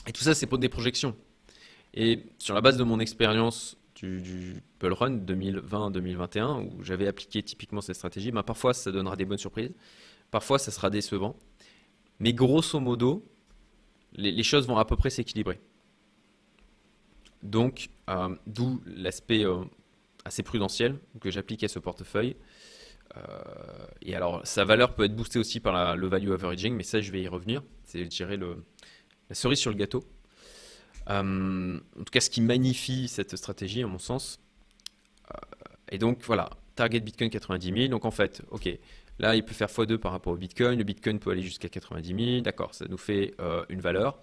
[0.07, 1.15] Et tout ça, c'est pour des projections.
[1.93, 7.43] Et sur la base de mon expérience du, du Bull Run 2020-2021, où j'avais appliqué
[7.43, 9.71] typiquement cette stratégie, bah, parfois ça donnera des bonnes surprises,
[10.31, 11.37] parfois ça sera décevant.
[12.19, 13.23] Mais grosso modo,
[14.13, 15.59] les, choses vont à peu près s'équilibrer.
[17.41, 19.63] Donc, euh, d'où l'aspect euh,
[20.23, 22.35] assez prudentiel que j'applique à ce portefeuille.
[23.17, 23.21] Euh,
[24.01, 27.11] et alors, sa valeur peut être boostée aussi par le value averaging, mais ça, je
[27.11, 27.63] vais y revenir.
[27.83, 28.63] C'est, je dirais, le,
[29.29, 30.03] la cerise sur le gâteau.
[31.07, 34.39] en tout cas, ce qui magnifie cette stratégie, à mon sens.
[35.91, 37.87] et donc, voilà, target Bitcoin 90 000.
[37.89, 38.69] Donc, en fait, ok,
[39.19, 40.77] Là, il peut faire x2 par rapport au Bitcoin.
[40.77, 42.41] Le Bitcoin peut aller jusqu'à 90 000.
[42.41, 44.19] D'accord, ça nous fait euh, une valeur.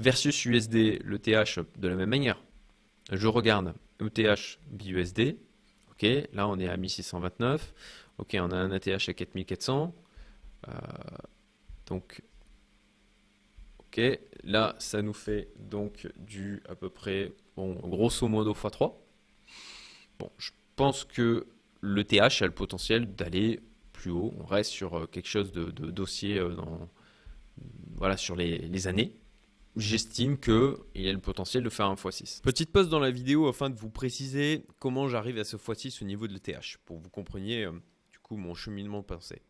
[0.00, 2.42] Versus USD, le TH de la même manière.
[3.10, 5.36] Je regarde ETH BUSD.
[5.92, 7.72] Ok, là on est à 1629.
[8.22, 9.94] Ok, on a un ATH à 4400.
[10.68, 10.72] Euh,
[11.86, 12.22] donc,
[13.80, 14.00] ok,
[14.44, 18.94] là ça nous fait donc du à peu près, grosso modo x3.
[20.20, 21.48] Bon, je pense que
[21.80, 23.60] le TH a le potentiel d'aller
[24.10, 24.32] haut.
[24.38, 26.54] On reste sur euh, quelque chose de, dossier euh,
[27.96, 29.14] voilà, sur les, années.
[29.76, 32.42] J'estime qu'il a le potentiel de faire un x6.
[32.42, 36.06] Petite pause dans la vidéo afin de vous préciser comment j'arrive à ce x6 au
[36.06, 37.72] niveau de l'ETH, pour que vous compreniez euh,
[38.36, 39.42] mon cheminement de pensée.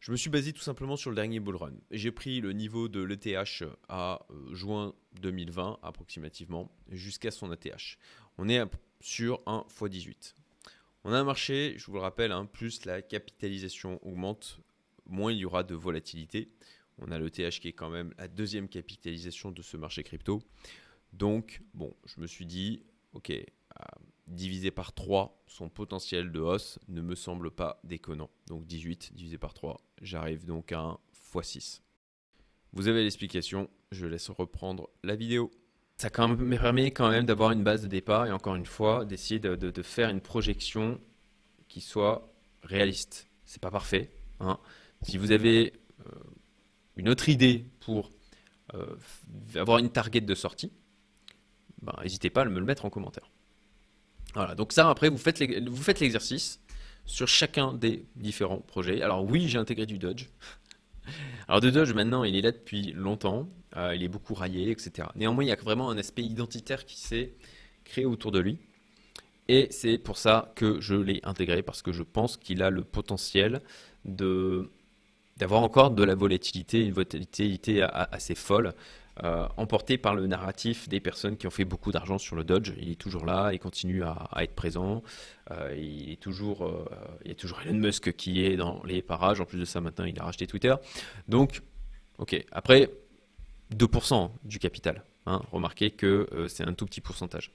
[0.00, 1.72] Je me suis basé tout simplement sur le dernier bull run.
[1.90, 7.98] J'ai pris le niveau de l'ETH à juin 2020 approximativement jusqu'à son ATH.
[8.38, 8.62] On est
[9.00, 10.34] sur un x18.
[11.04, 14.60] On a un marché, je vous le rappelle, hein, plus la capitalisation augmente,
[15.06, 16.50] moins il y aura de volatilité.
[16.98, 20.42] On a le TH qui est quand même la deuxième capitalisation de ce marché crypto.
[21.12, 23.44] Donc, bon, je me suis dit, ok, euh,
[24.26, 28.30] divisé par 3, son potentiel de hausse ne me semble pas déconnant.
[28.48, 30.98] Donc 18 divisé par 3, j'arrive donc à un
[31.34, 31.80] x6.
[32.72, 35.50] Vous avez l'explication, je laisse reprendre la vidéo
[35.96, 39.40] ça me permet quand même d'avoir une base de départ et encore une fois d'essayer
[39.40, 41.00] de, faire une projection
[41.68, 42.30] qui soit
[42.62, 43.28] réaliste.
[43.44, 44.10] C'est pas parfait.
[44.40, 44.58] Hein.
[45.02, 45.72] Si vous avez
[46.06, 46.10] euh,
[46.96, 48.10] une autre idée pour
[48.74, 48.96] euh,
[49.54, 50.70] avoir une target de sortie,
[51.80, 53.30] ben, n'hésitez pas à me le mettre en commentaire.
[54.34, 56.60] Voilà, donc ça après vous faites l'exercice
[57.06, 59.00] sur chacun des différents projets.
[59.02, 60.26] Alors oui, j'ai intégré du Dodge.
[61.48, 63.48] Alors de Dodge maintenant, il est là depuis longtemps.
[63.76, 65.08] Euh, il est beaucoup raillé, etc.
[65.16, 67.34] Néanmoins, il y a vraiment un aspect identitaire qui s'est
[67.84, 68.58] créé autour de lui.
[69.48, 72.82] Et c'est pour ça que je l'ai intégré, parce que je pense qu'il a le
[72.82, 73.60] potentiel
[74.04, 78.74] d'avoir encore de la volatilité, une volatilité assez folle,
[79.24, 82.72] euh, emportée par le narratif des personnes qui ont fait beaucoup d'argent sur le Dodge.
[82.78, 85.02] Il est toujours là, il continue à, être présent.
[85.50, 86.86] Euh, il, est toujours,
[87.24, 89.40] il y a toujours Elon Musk qui est dans les parages.
[89.40, 90.74] En plus de ça, maintenant, il a racheté Twitter.
[91.28, 91.62] Donc,
[92.18, 92.44] ok.
[92.52, 92.90] Après,
[93.74, 95.04] 2% du capital.
[95.26, 95.42] Hein.
[95.50, 97.52] Remarquez que euh, c'est un tout petit pourcentage.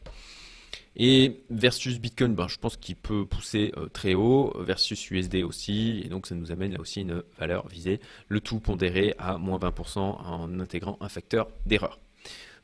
[0.95, 6.01] Et versus Bitcoin, ben, je pense qu'il peut pousser euh, très haut, versus USD aussi,
[6.03, 9.57] et donc ça nous amène là aussi une valeur visée, le tout pondéré à moins
[9.57, 11.99] 20% en intégrant un facteur d'erreur.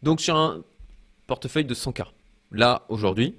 [0.04, 0.63] Donc sur un
[1.26, 2.08] portefeuille de 100K,
[2.52, 3.36] là aujourd'hui,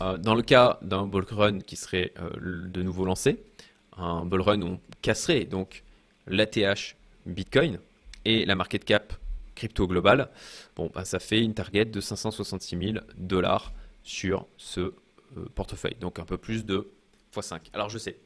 [0.00, 3.42] euh, dans le cas d'un bull run qui serait de nouveau lancé,
[3.96, 5.84] un bull run où on casserait donc
[6.26, 7.78] l'ATH Bitcoin,
[8.26, 9.14] et la market cap
[9.56, 10.30] crypto globale,
[10.76, 13.72] bon, bah, ça fait une target de 566 000 dollars
[14.04, 14.92] sur ce euh,
[15.54, 15.96] portefeuille.
[16.00, 16.88] Donc un peu plus de
[17.34, 17.60] x5.
[17.72, 18.20] Alors je sais,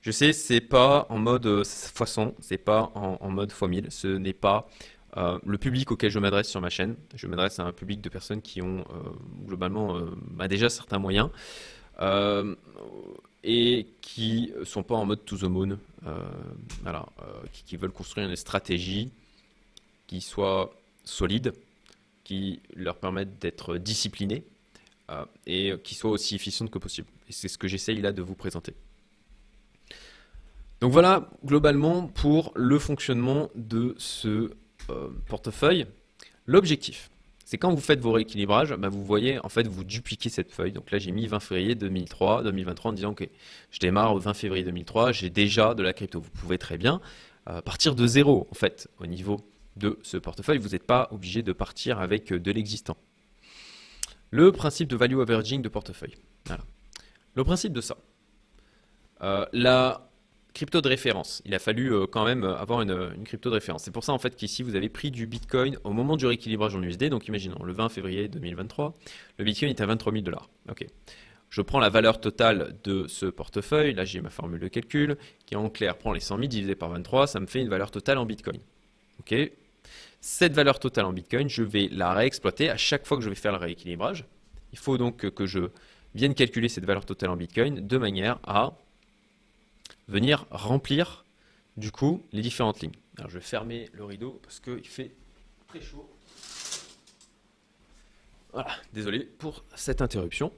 [0.00, 4.32] je sais, c'est pas en mode x100, euh, c'est pas en, mode x1000, ce n'est
[4.32, 4.68] pas
[5.16, 6.94] euh, le public auquel je m'adresse sur ma chaîne.
[7.16, 8.84] Je m'adresse à un public de personnes qui ont
[9.44, 11.30] globalement bah, déjà certains moyens
[13.42, 15.78] et qui sont pas en mode to the moon,
[17.52, 19.10] qui, qui, veulent construire une stratégie
[20.10, 21.52] qui soient solides,
[22.24, 24.42] qui leur permettent d'être disciplinés
[25.08, 27.06] euh, et qui soient aussi efficientes que possible.
[27.28, 28.74] Et c'est ce que j'essaye là de vous présenter.
[30.80, 34.50] Donc voilà globalement pour le fonctionnement de ce
[34.90, 35.86] euh, portefeuille.
[36.44, 37.08] L'objectif,
[37.44, 40.72] c'est quand vous faites vos rééquilibrages, bah, vous voyez, en fait, vous dupliquez cette feuille.
[40.72, 43.26] Donc là, j'ai mis 20 février 2003, 2023 en disant que
[43.70, 46.20] je démarre au 20 février 2003, j'ai déjà de la crypto.
[46.20, 47.00] Vous pouvez très bien
[47.48, 49.40] euh, partir de zéro, en fait, au niveau
[49.76, 50.58] de ce portefeuille.
[50.58, 52.96] Vous n'êtes pas obligé de partir avec euh, de l'existant.
[54.30, 56.14] Le principe de value averaging de portefeuille.
[57.34, 57.96] Le principe de ça.
[59.22, 60.10] Euh, la
[60.52, 61.42] crypto de référence.
[61.44, 63.84] Il a fallu euh, quand même avoir une, crypto de référence.
[63.84, 66.74] C'est pour ça en fait qu'ici vous avez pris du Bitcoin au moment du rééquilibrage
[66.74, 67.04] en USD.
[67.04, 68.94] Donc imaginons le 20 février 2023,
[69.38, 70.48] le Bitcoin est à 23 000 dollars.
[70.68, 70.86] Ok.
[71.48, 73.94] Je prends la valeur totale de ce portefeuille.
[73.94, 76.90] Là j'ai ma formule de calcul qui en clair prend les 100 000 divisé par
[76.90, 78.60] 23, ça me fait une valeur totale en Bitcoin.
[79.20, 79.34] Ok.
[80.20, 83.34] Cette valeur totale en Bitcoin, je vais la réexploiter à chaque fois que je vais
[83.34, 84.24] faire le rééquilibrage.
[84.72, 85.70] Il faut donc que je
[86.14, 88.74] vienne calculer cette valeur totale en Bitcoin de manière à
[90.08, 91.24] venir remplir
[91.76, 92.96] du coup les différentes lignes.
[93.16, 95.12] Alors je vais fermer le rideau parce qu'il fait
[95.68, 96.08] très chaud.
[98.52, 100.52] Voilà, désolé pour cette interruption.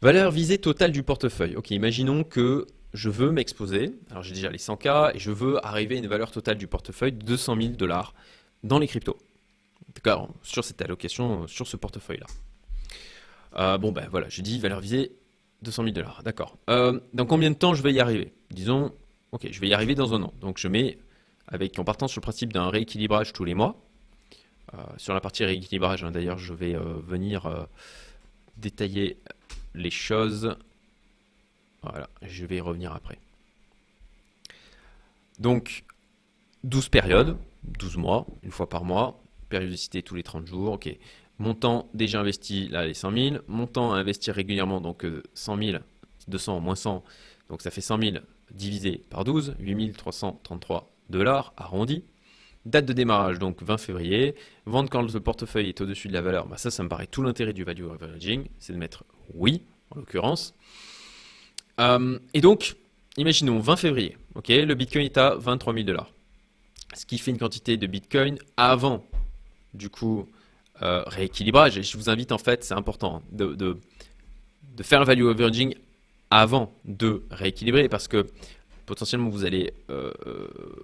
[0.00, 1.56] Valeur visée totale du portefeuille.
[1.56, 3.92] Ok, imaginons que je veux m'exposer.
[4.10, 7.12] Alors j'ai déjà les 100K et je veux arriver à une valeur totale du portefeuille
[7.12, 8.14] de 200 000 dollars
[8.64, 9.18] dans les cryptos.
[9.94, 12.26] D'accord Sur cette allocation, sur ce portefeuille-là.
[13.58, 15.12] Euh, bon ben voilà, j'ai dit valeur visée
[15.62, 16.22] 200 000 dollars.
[16.24, 16.56] D'accord.
[16.70, 18.32] Euh, dans combien de temps je vais y arriver?
[18.50, 18.92] Disons,
[19.32, 20.32] ok, je vais y arriver dans un an.
[20.40, 20.98] Donc je mets,
[21.48, 23.76] avec, en partant sur le principe d'un rééquilibrage tous les mois,
[24.72, 27.66] euh, sur la partie rééquilibrage, hein, d'ailleurs, je vais venir
[28.56, 29.18] détailler
[29.74, 30.56] les choses.
[31.90, 33.18] Voilà, je vais y revenir après.
[35.38, 35.84] Donc,
[36.64, 40.88] 12 périodes, 12 mois, une fois par mois, périodicité tous les 30 jours, ok.
[41.38, 43.36] Montant déjà investi, là les 100 000.
[43.46, 45.78] Montant à investir régulièrement, donc 100 000,
[46.28, 47.04] 200 moins 100,
[47.50, 48.16] donc ça fait 100 000
[48.50, 52.04] divisé par 12, 8 333 dollars arrondi.
[52.64, 54.34] Date de démarrage, donc 20 février.
[54.64, 57.22] Vente quand le portefeuille est au-dessus de la valeur, bah ça, ça me paraît tout
[57.22, 60.52] l'intérêt du value averaging, c'est de mettre oui, en l'occurrence.
[61.80, 62.76] Euh, et donc,
[63.16, 66.10] imaginons 20 février, ok, le Bitcoin est à 23 000 dollars.
[66.94, 69.04] Ce qui fait une quantité de Bitcoin avant,
[69.74, 70.28] du coup,
[70.82, 71.78] euh, rééquilibrage.
[71.78, 73.78] Et je vous invite, en fait, c'est important, de, de,
[74.82, 75.74] faire le value averaging
[76.30, 78.26] avant de rééquilibrer parce que
[78.84, 80.12] potentiellement vous allez euh,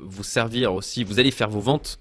[0.01, 1.99] vous servir aussi, vous allez faire vos ventes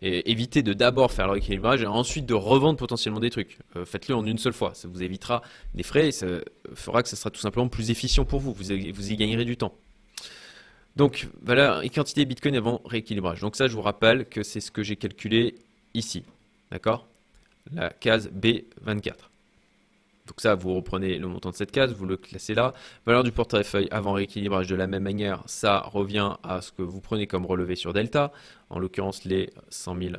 [0.00, 3.58] et évitez de d'abord faire le rééquilibrage et ensuite de revendre potentiellement des trucs.
[3.76, 4.74] Euh, faites-le en une seule fois.
[4.74, 5.42] Ça vous évitera
[5.74, 6.26] des frais et ça
[6.74, 8.52] fera que ça sera tout simplement plus efficient pour vous.
[8.52, 9.74] Vous, vous y gagnerez du temps.
[10.96, 13.40] Donc, valeur et quantité Bitcoin avant rééquilibrage.
[13.40, 15.54] Donc ça, je vous rappelle que c'est ce que j'ai calculé
[15.94, 16.24] ici.
[16.70, 17.06] D'accord?
[17.72, 19.31] La case B24.
[20.32, 22.72] Donc ça, vous reprenez le montant de cette case, vous le classez là.
[23.04, 27.02] Valeur du portefeuille avant rééquilibrage de la même manière, ça revient à ce que vous
[27.02, 28.32] prenez comme relevé sur Delta,
[28.70, 30.14] en l'occurrence les 100 000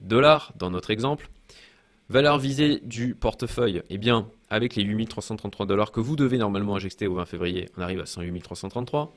[0.00, 1.28] dollars dans notre exemple.
[2.08, 7.06] Valeur visée du portefeuille, eh bien, avec les 8333 dollars que vous devez normalement injecter
[7.06, 9.14] au 20 février, on arrive à 108 333.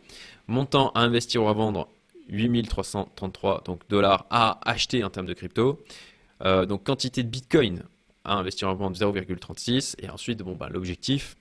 [0.47, 1.89] Montant à investir ou à vendre,
[2.27, 5.79] 8333 donc dollars à acheter en termes de crypto.
[6.45, 7.81] Euh, donc quantité de Bitcoin,
[8.29, 9.95] à investir en vente 0,36.
[9.99, 11.35] Et ensuite, bon, bah, l'objectif,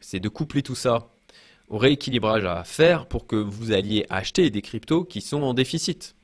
[0.00, 1.08] c'est de coupler tout ça
[1.68, 6.14] au rééquilibrage à faire pour que vous alliez acheter des cryptos qui sont en déficit.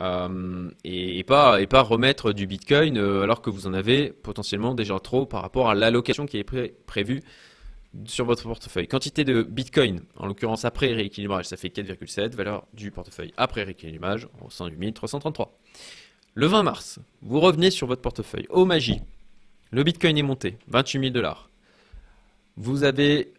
[0.00, 4.74] Euh, et, pas, et pas remettre du Bitcoin euh, alors que vous en avez potentiellement
[4.74, 6.44] déjà trop par rapport à l'allocation qui est
[6.86, 7.20] prévue
[8.06, 8.88] sur votre portefeuille.
[8.88, 12.34] Quantité de Bitcoin, en l'occurrence après rééquilibrage, ça fait 4,7.
[12.34, 15.58] Valeur du portefeuille après rééquilibrage, 108 333.
[16.34, 18.46] Le 20 mars, vous revenez sur votre portefeuille.
[18.48, 19.02] Au magie,
[19.72, 21.48] le Bitcoin est monté, 28 000 dollars.
[22.56, 23.32] Vous avez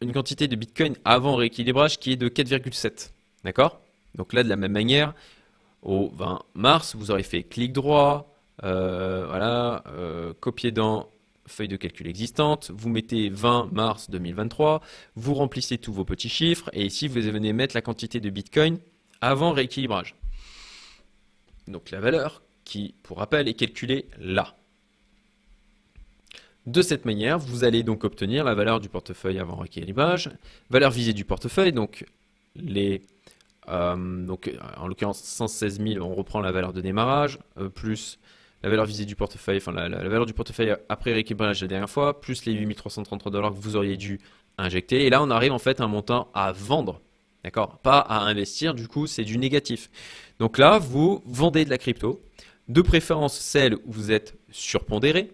[0.00, 3.10] une quantité de Bitcoin avant rééquilibrage qui est de 4,7.
[3.44, 3.80] D'accord?
[4.14, 5.14] Donc là, de la même manière,
[5.82, 8.34] au 20 mars, vous aurez fait clic droit,
[8.64, 11.08] euh, voilà, euh, copier dans
[11.46, 14.80] feuille de calcul existante, vous mettez 20 mars 2023,
[15.14, 18.78] vous remplissez tous vos petits chiffres, et ici, vous venez mettre la quantité de Bitcoin
[19.20, 20.16] avant rééquilibrage.
[21.68, 24.56] Donc la valeur qui, pour rappel, est calculée là.
[26.66, 30.30] De cette manière, vous allez donc obtenir la valeur du portefeuille avant rééquilibrage,
[30.68, 32.04] valeur visée du portefeuille, donc
[32.56, 33.02] les
[33.68, 38.18] euh, donc en l'occurrence 116 000, on reprend la valeur de démarrage, euh, plus
[38.62, 42.20] la valeur visée du portefeuille, enfin la, valeur du portefeuille après rééquilibrage la dernière fois,
[42.20, 44.20] plus les 8333 dollars que vous auriez dû
[44.58, 45.06] injecter.
[45.06, 47.00] Et là, on arrive en fait à un montant à vendre,
[47.44, 47.78] d'accord?
[47.78, 49.90] Pas à investir, du coup, c'est du négatif.
[50.38, 52.22] Donc là, vous vendez de la crypto,
[52.68, 55.30] de préférence celle où vous êtes surpondéré,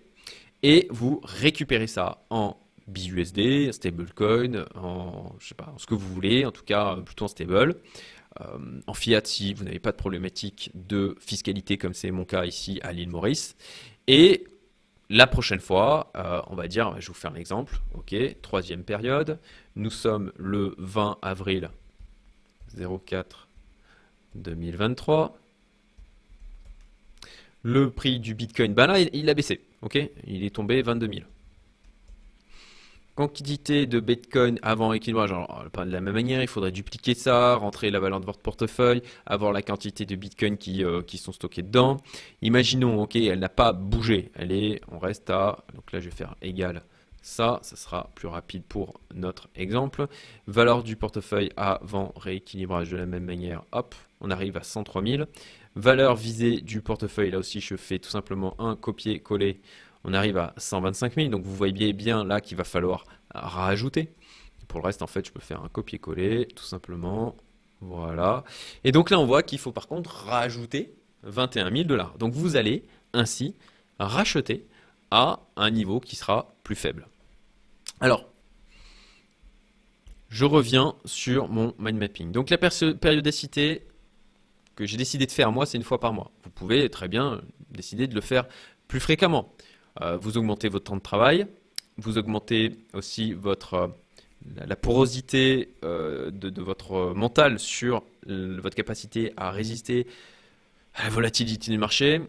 [0.63, 6.09] et vous récupérez ça en BUSD, stablecoin, en je sais pas, en ce que vous
[6.09, 7.77] voulez, en tout cas plutôt en stable,
[8.41, 12.45] euh, en fiat si vous n'avez pas de problématique de fiscalité comme c'est mon cas
[12.45, 13.57] ici à l'île Maurice.
[14.07, 14.47] Et
[15.11, 18.83] la prochaine fois, euh, on va dire, je vais vous faire un exemple, ok, troisième
[18.83, 19.39] période,
[19.77, 21.71] nous sommes le 20 avril
[22.77, 23.49] 04
[24.35, 25.39] 2023.
[27.63, 29.61] Le prix du Bitcoin, ben là, il a baissé.
[29.83, 31.21] Ok, il est tombé 22 000.
[33.15, 37.57] Quantité de Bitcoin avant équilibrage, alors pas de la même manière, il faudrait dupliquer ça,
[37.57, 41.63] rentrer la valeur de votre portefeuille, avoir la quantité de Bitcoin qui, euh, sont stockés
[41.63, 41.99] dedans.
[42.41, 46.37] Imaginons, ok, elle n'a pas bougé, elle on reste à, donc là je vais faire
[46.41, 46.83] égal
[47.23, 50.09] ça, ça sera plus rapide pour notre exemple.
[50.49, 55.23] Valeur du portefeuille avant rééquilibrage de la même manière, hop, on arrive à 103 000.
[55.75, 59.61] Valeur visée du portefeuille, là aussi je fais tout simplement un copier-coller,
[60.05, 63.05] on arrive à 125 000, donc vous voyez bien là qu'il va falloir
[63.35, 64.13] rajouter.
[64.69, 67.37] Pour le reste, en fait, je peux faire un copier-coller, tout simplement,
[67.81, 68.45] Voilà.
[68.85, 70.95] Et donc là, on voit qu'il faut par contre rajouter
[71.25, 72.17] 21 000 dollars.
[72.17, 73.57] Donc vous allez ainsi
[73.99, 74.67] racheter
[75.11, 77.09] à un niveau qui sera plus faible.
[78.01, 78.29] Alors,
[80.29, 82.33] je reviens sur mon mind mapping.
[82.33, 83.87] Donc la périodicité
[84.75, 86.31] que j'ai décidé de faire moi, c'est une fois par mois.
[86.45, 88.47] Vous pouvez très bien décider de le faire
[88.89, 89.53] plus fréquemment.
[90.01, 91.47] Euh, vous augmentez votre temps de travail,
[91.99, 93.89] vous augmentez aussi votre, euh,
[94.67, 100.07] la, porosité euh, de, votre mental sur votre capacité à résister
[100.95, 102.21] à la volatilité du marché.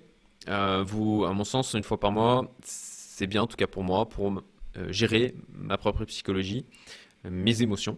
[0.48, 4.10] vous, à mon sens, une fois par mois, c'est bien, en tout cas pour moi,
[4.10, 4.41] pour
[4.89, 6.66] gérer ma propre psychologie,
[7.26, 7.98] mes émotions.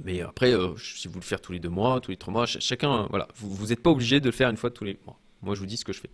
[0.00, 3.06] Mais après, si vous le faites tous les deux mois, tous les trois mois, chacun,
[3.10, 5.18] voilà, vous n'êtes pas obligé de le faire une fois tous les mois.
[5.42, 6.10] Moi, je vous dis ce que je fais.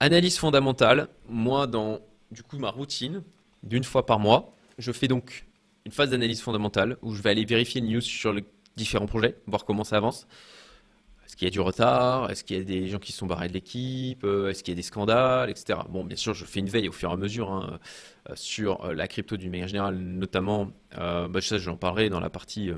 [0.00, 3.22] Analyse fondamentale, moi dans du coup ma routine
[3.62, 5.46] d'une fois par mois, je fais donc
[5.86, 8.44] une phase d'analyse fondamentale où je vais aller vérifier les news sur les
[8.76, 10.26] différents projets, voir comment ça avance.
[11.34, 12.30] Est-ce qu'il y a du retard?
[12.30, 14.22] Est-ce qu'il y a des gens qui sont barrés de l'équipe?
[14.22, 15.80] Euh, Est-ce qu'il y a des scandales, etc.
[15.88, 17.80] Bon, bien sûr, je fais une veille au fur et à mesure hein,
[18.30, 22.20] euh, sur euh, la crypto d'une manière générale, notamment, euh, bah, ça j'en parlerai dans
[22.20, 22.70] la partie,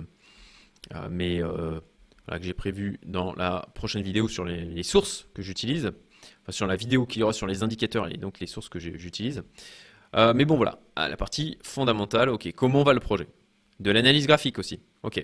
[1.11, 1.83] mais que
[2.41, 5.93] j'ai prévu dans la prochaine vidéo sur les sources que j'utilise
[6.49, 9.43] sur la vidéo qu'il y aura sur les indicateurs et donc les sources que j'utilise.
[10.15, 13.29] Mais bon voilà, la partie fondamentale, ok, comment va le projet?
[13.81, 15.23] De l'analyse graphique aussi, ok.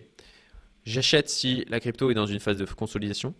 [0.84, 3.34] J'achète si la crypto est dans une phase de consolidation.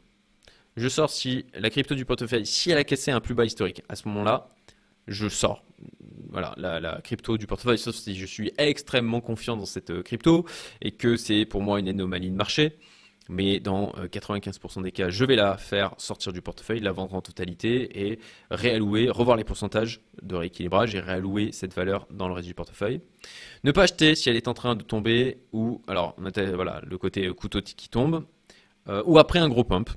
[0.77, 3.83] Je sors si la crypto du portefeuille, si elle a cassé un plus bas historique,
[3.89, 4.49] à ce moment-là,
[5.07, 5.65] je sors.
[6.31, 10.03] Voilà, la, la, crypto du portefeuille, sauf si je suis extrêmement confiant dans cette euh,
[10.03, 10.47] crypto
[10.81, 12.79] et que c'est pour moi une anomalie de marché
[13.29, 17.15] mais dans 95% euh, des cas, je vais la faire sortir du portefeuille, la vendre
[17.15, 18.19] en totalité et
[18.51, 23.01] réallouer, revoir les pourcentages de rééquilibrage et réallouer cette valeur dans le reste du portefeuille.
[23.65, 27.29] Ne pas acheter si elle est en train de tomber ou, alors, voilà, le côté
[27.29, 28.25] couteau qui tombe,
[28.89, 29.91] euh, ou après un gros pump.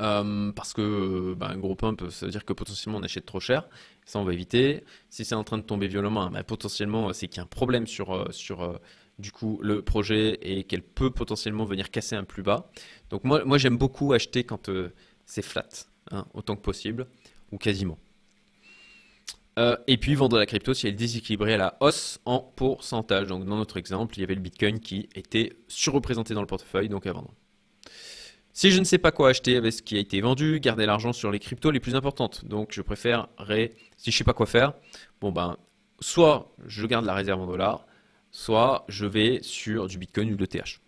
[0.00, 3.40] Euh, parce que bah, un gros pump, ça veut dire que potentiellement on achète trop
[3.40, 3.68] cher.
[4.04, 4.84] Ça, on va éviter.
[5.10, 7.86] Si c'est en train de tomber violemment, bah, potentiellement, c'est qu'il y a un problème
[7.86, 8.78] sur, sur
[9.18, 12.70] du coup le projet et qu'elle peut potentiellement venir casser un plus bas.
[13.10, 14.92] Donc moi, j'aime beaucoup acheter quand euh,
[15.26, 15.68] c'est flat,
[16.10, 17.06] hein, autant que possible,
[17.52, 17.98] ou quasiment.
[19.58, 23.26] Euh, et puis vendre la crypto si elle est déséquilibrée à la hausse en pourcentage.
[23.26, 26.88] Donc dans notre exemple, il y avait le Bitcoin qui était surreprésenté dans le portefeuille,
[26.88, 27.34] donc à vendre.
[28.52, 31.12] Si je ne sais pas quoi acheter avec ce qui a été vendu, garder l'argent
[31.12, 32.44] sur les cryptos les plus importantes.
[32.44, 34.74] Donc je préférerais, si je ne sais pas quoi faire,
[35.20, 35.56] bon ben,
[36.00, 37.86] soit je garde la réserve en dollars,
[38.30, 40.80] soit je vais sur du Bitcoin ou de l'ETH.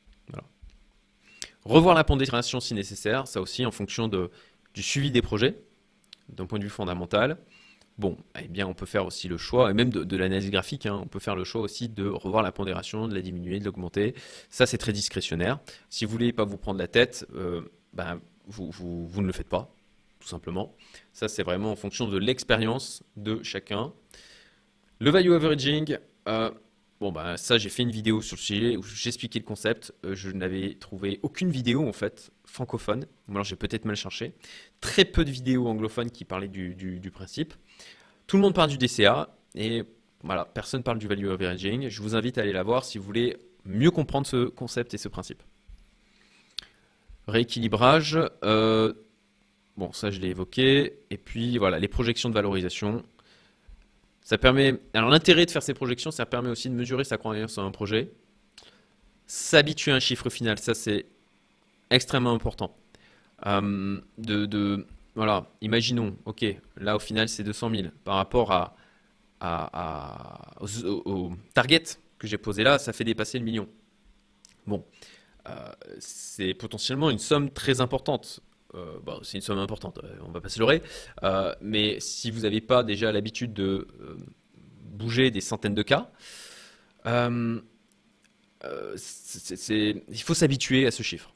[1.65, 4.31] Revoir la pondération si nécessaire, ça aussi en fonction de,
[4.75, 5.57] du suivi des projets,
[6.31, 7.37] d'un point de vue fondamental.
[7.99, 10.99] Bon, eh bien, on peut faire aussi le choix, et même de, l'analyse graphique, hein,
[11.03, 14.15] on peut faire le choix aussi de revoir la pondération, de la diminuer, de l'augmenter.
[14.49, 15.59] Ça, c'est très discrétionnaire.
[15.91, 17.61] Si vous voulez pas vous prendre la tête, euh,
[17.93, 19.71] ben, vous, vous, ne le faites pas,
[20.19, 20.75] tout simplement.
[21.13, 23.93] Ça, c'est vraiment en fonction de l'expérience de chacun.
[24.99, 26.51] Le value averaging, euh,
[27.01, 29.95] Bon, bah, ça, j'ai fait une vidéo sur le sujet où j'expliquais le concept.
[30.05, 33.07] Euh, je n'avais trouvé aucune vidéo, en fait, francophone.
[33.29, 34.35] Ou alors, j'ai peut-être mal cherché.
[34.83, 37.55] Très peu de vidéos anglophones qui parlaient du, principe.
[38.27, 39.35] Tout le monde parle du DCA.
[39.55, 39.85] Et
[40.23, 41.89] voilà, personne parle du value averaging.
[41.89, 44.99] Je vous invite à aller la voir si vous voulez mieux comprendre ce concept et
[44.99, 45.43] ce principe.
[47.29, 48.19] Rééquilibrage.
[48.45, 48.93] Euh,
[49.79, 50.99] bon, ça, je l'ai évoqué.
[51.09, 53.03] Et puis, voilà, les projections de valorisation.
[54.31, 54.79] Ça permet.
[54.95, 57.73] Alors l'intérêt de faire ces projections, ça permet aussi de mesurer sa croyance en un
[57.73, 58.13] projet.
[59.27, 61.07] S'habituer à un chiffre final, ça c'est
[61.91, 62.77] extrêmement important.
[63.47, 66.45] Euh, de, voilà, imaginons, ok,
[66.77, 68.77] là au final c'est 200 000 par rapport à,
[69.41, 71.83] à, au, target
[72.17, 73.67] que j'ai posé là, ça fait dépasser le million.
[74.65, 74.85] Bon,
[75.49, 78.39] euh, c'est potentiellement une somme très importante.
[78.75, 80.83] Euh, c'est une somme importante, euh, on va pas se leurrer.
[81.23, 83.89] Euh, mais si vous n'avez pas déjà l'habitude de
[84.93, 86.11] bouger des centaines de cas,
[87.05, 87.63] il
[90.23, 91.35] faut s'habituer à ce chiffre.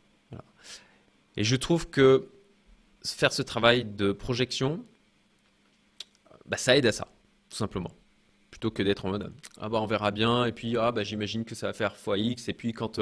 [1.37, 2.29] Et je trouve que
[3.05, 4.85] faire ce travail de projection,
[6.47, 7.09] bah, ça aide à ça,
[7.51, 7.91] tout simplement.
[8.51, 11.45] Plutôt que d'être en mode ah bah on verra bien et puis ah bah j'imagine
[11.45, 13.01] que ça va faire x et puis quand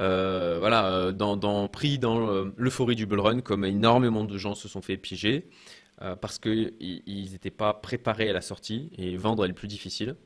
[0.00, 4.54] euh, voilà, euh, dans, pris dans euh, l'euphorie du bull run, comme énormément de gens
[4.54, 5.48] se sont fait piéger,
[6.20, 6.72] parce qu'ils
[7.06, 10.16] n'étaient pas préparés à la sortie, et vendre est le plus difficile.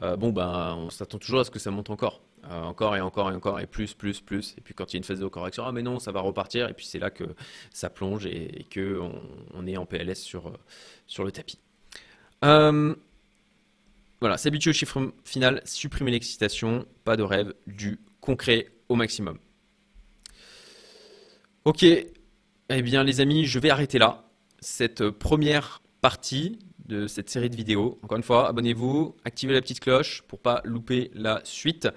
[0.00, 2.22] bon, ben, on s'attend toujours à ce que ça monte encore.
[2.50, 4.54] encore et encore et encore, et plus, plus, plus.
[4.58, 6.20] Et puis quand il y a une phase de correction, ah mais non, ça va
[6.20, 7.24] repartir, et puis c'est là que
[7.72, 9.00] ça plonge et, qu'on que
[9.54, 10.52] on, est en PLS sur,
[11.06, 11.58] sur le tapis.
[12.42, 19.38] voilà, s'habituer au chiffre final, supprimer l'excitation, pas de rêve, du concret maximum.
[21.64, 24.28] Ok, eh bien les amis, je vais arrêter là
[24.60, 27.98] cette première partie de cette série de vidéos.
[28.02, 31.88] Encore une fois, abonnez-vous, activez la petite cloche pour pas louper la suite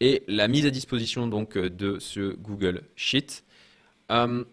[0.00, 3.44] et la mise à disposition donc de ce Google Sheet.
[4.10, 4.44] Euh,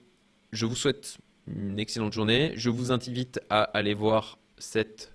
[0.51, 1.17] je vous souhaite
[1.47, 2.53] une excellente journée.
[2.55, 5.13] Je vous invite à aller voir cette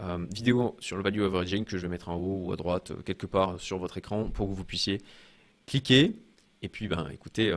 [0.00, 2.90] euh, vidéo sur le value averaging que je vais mettre en haut ou à droite,
[2.90, 4.98] euh, quelque part sur votre écran, pour que vous puissiez
[5.70, 6.16] cliquer.
[6.62, 7.54] Et puis, ben, écoutez,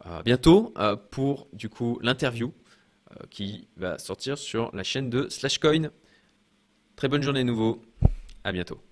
[0.00, 0.74] à bientôt
[1.10, 2.52] pour du coup l'interview
[3.30, 5.90] qui va sortir sur la chaîne de Slashcoin.
[6.96, 7.80] Très bonne journée nouveau.
[8.44, 8.84] À bientôt.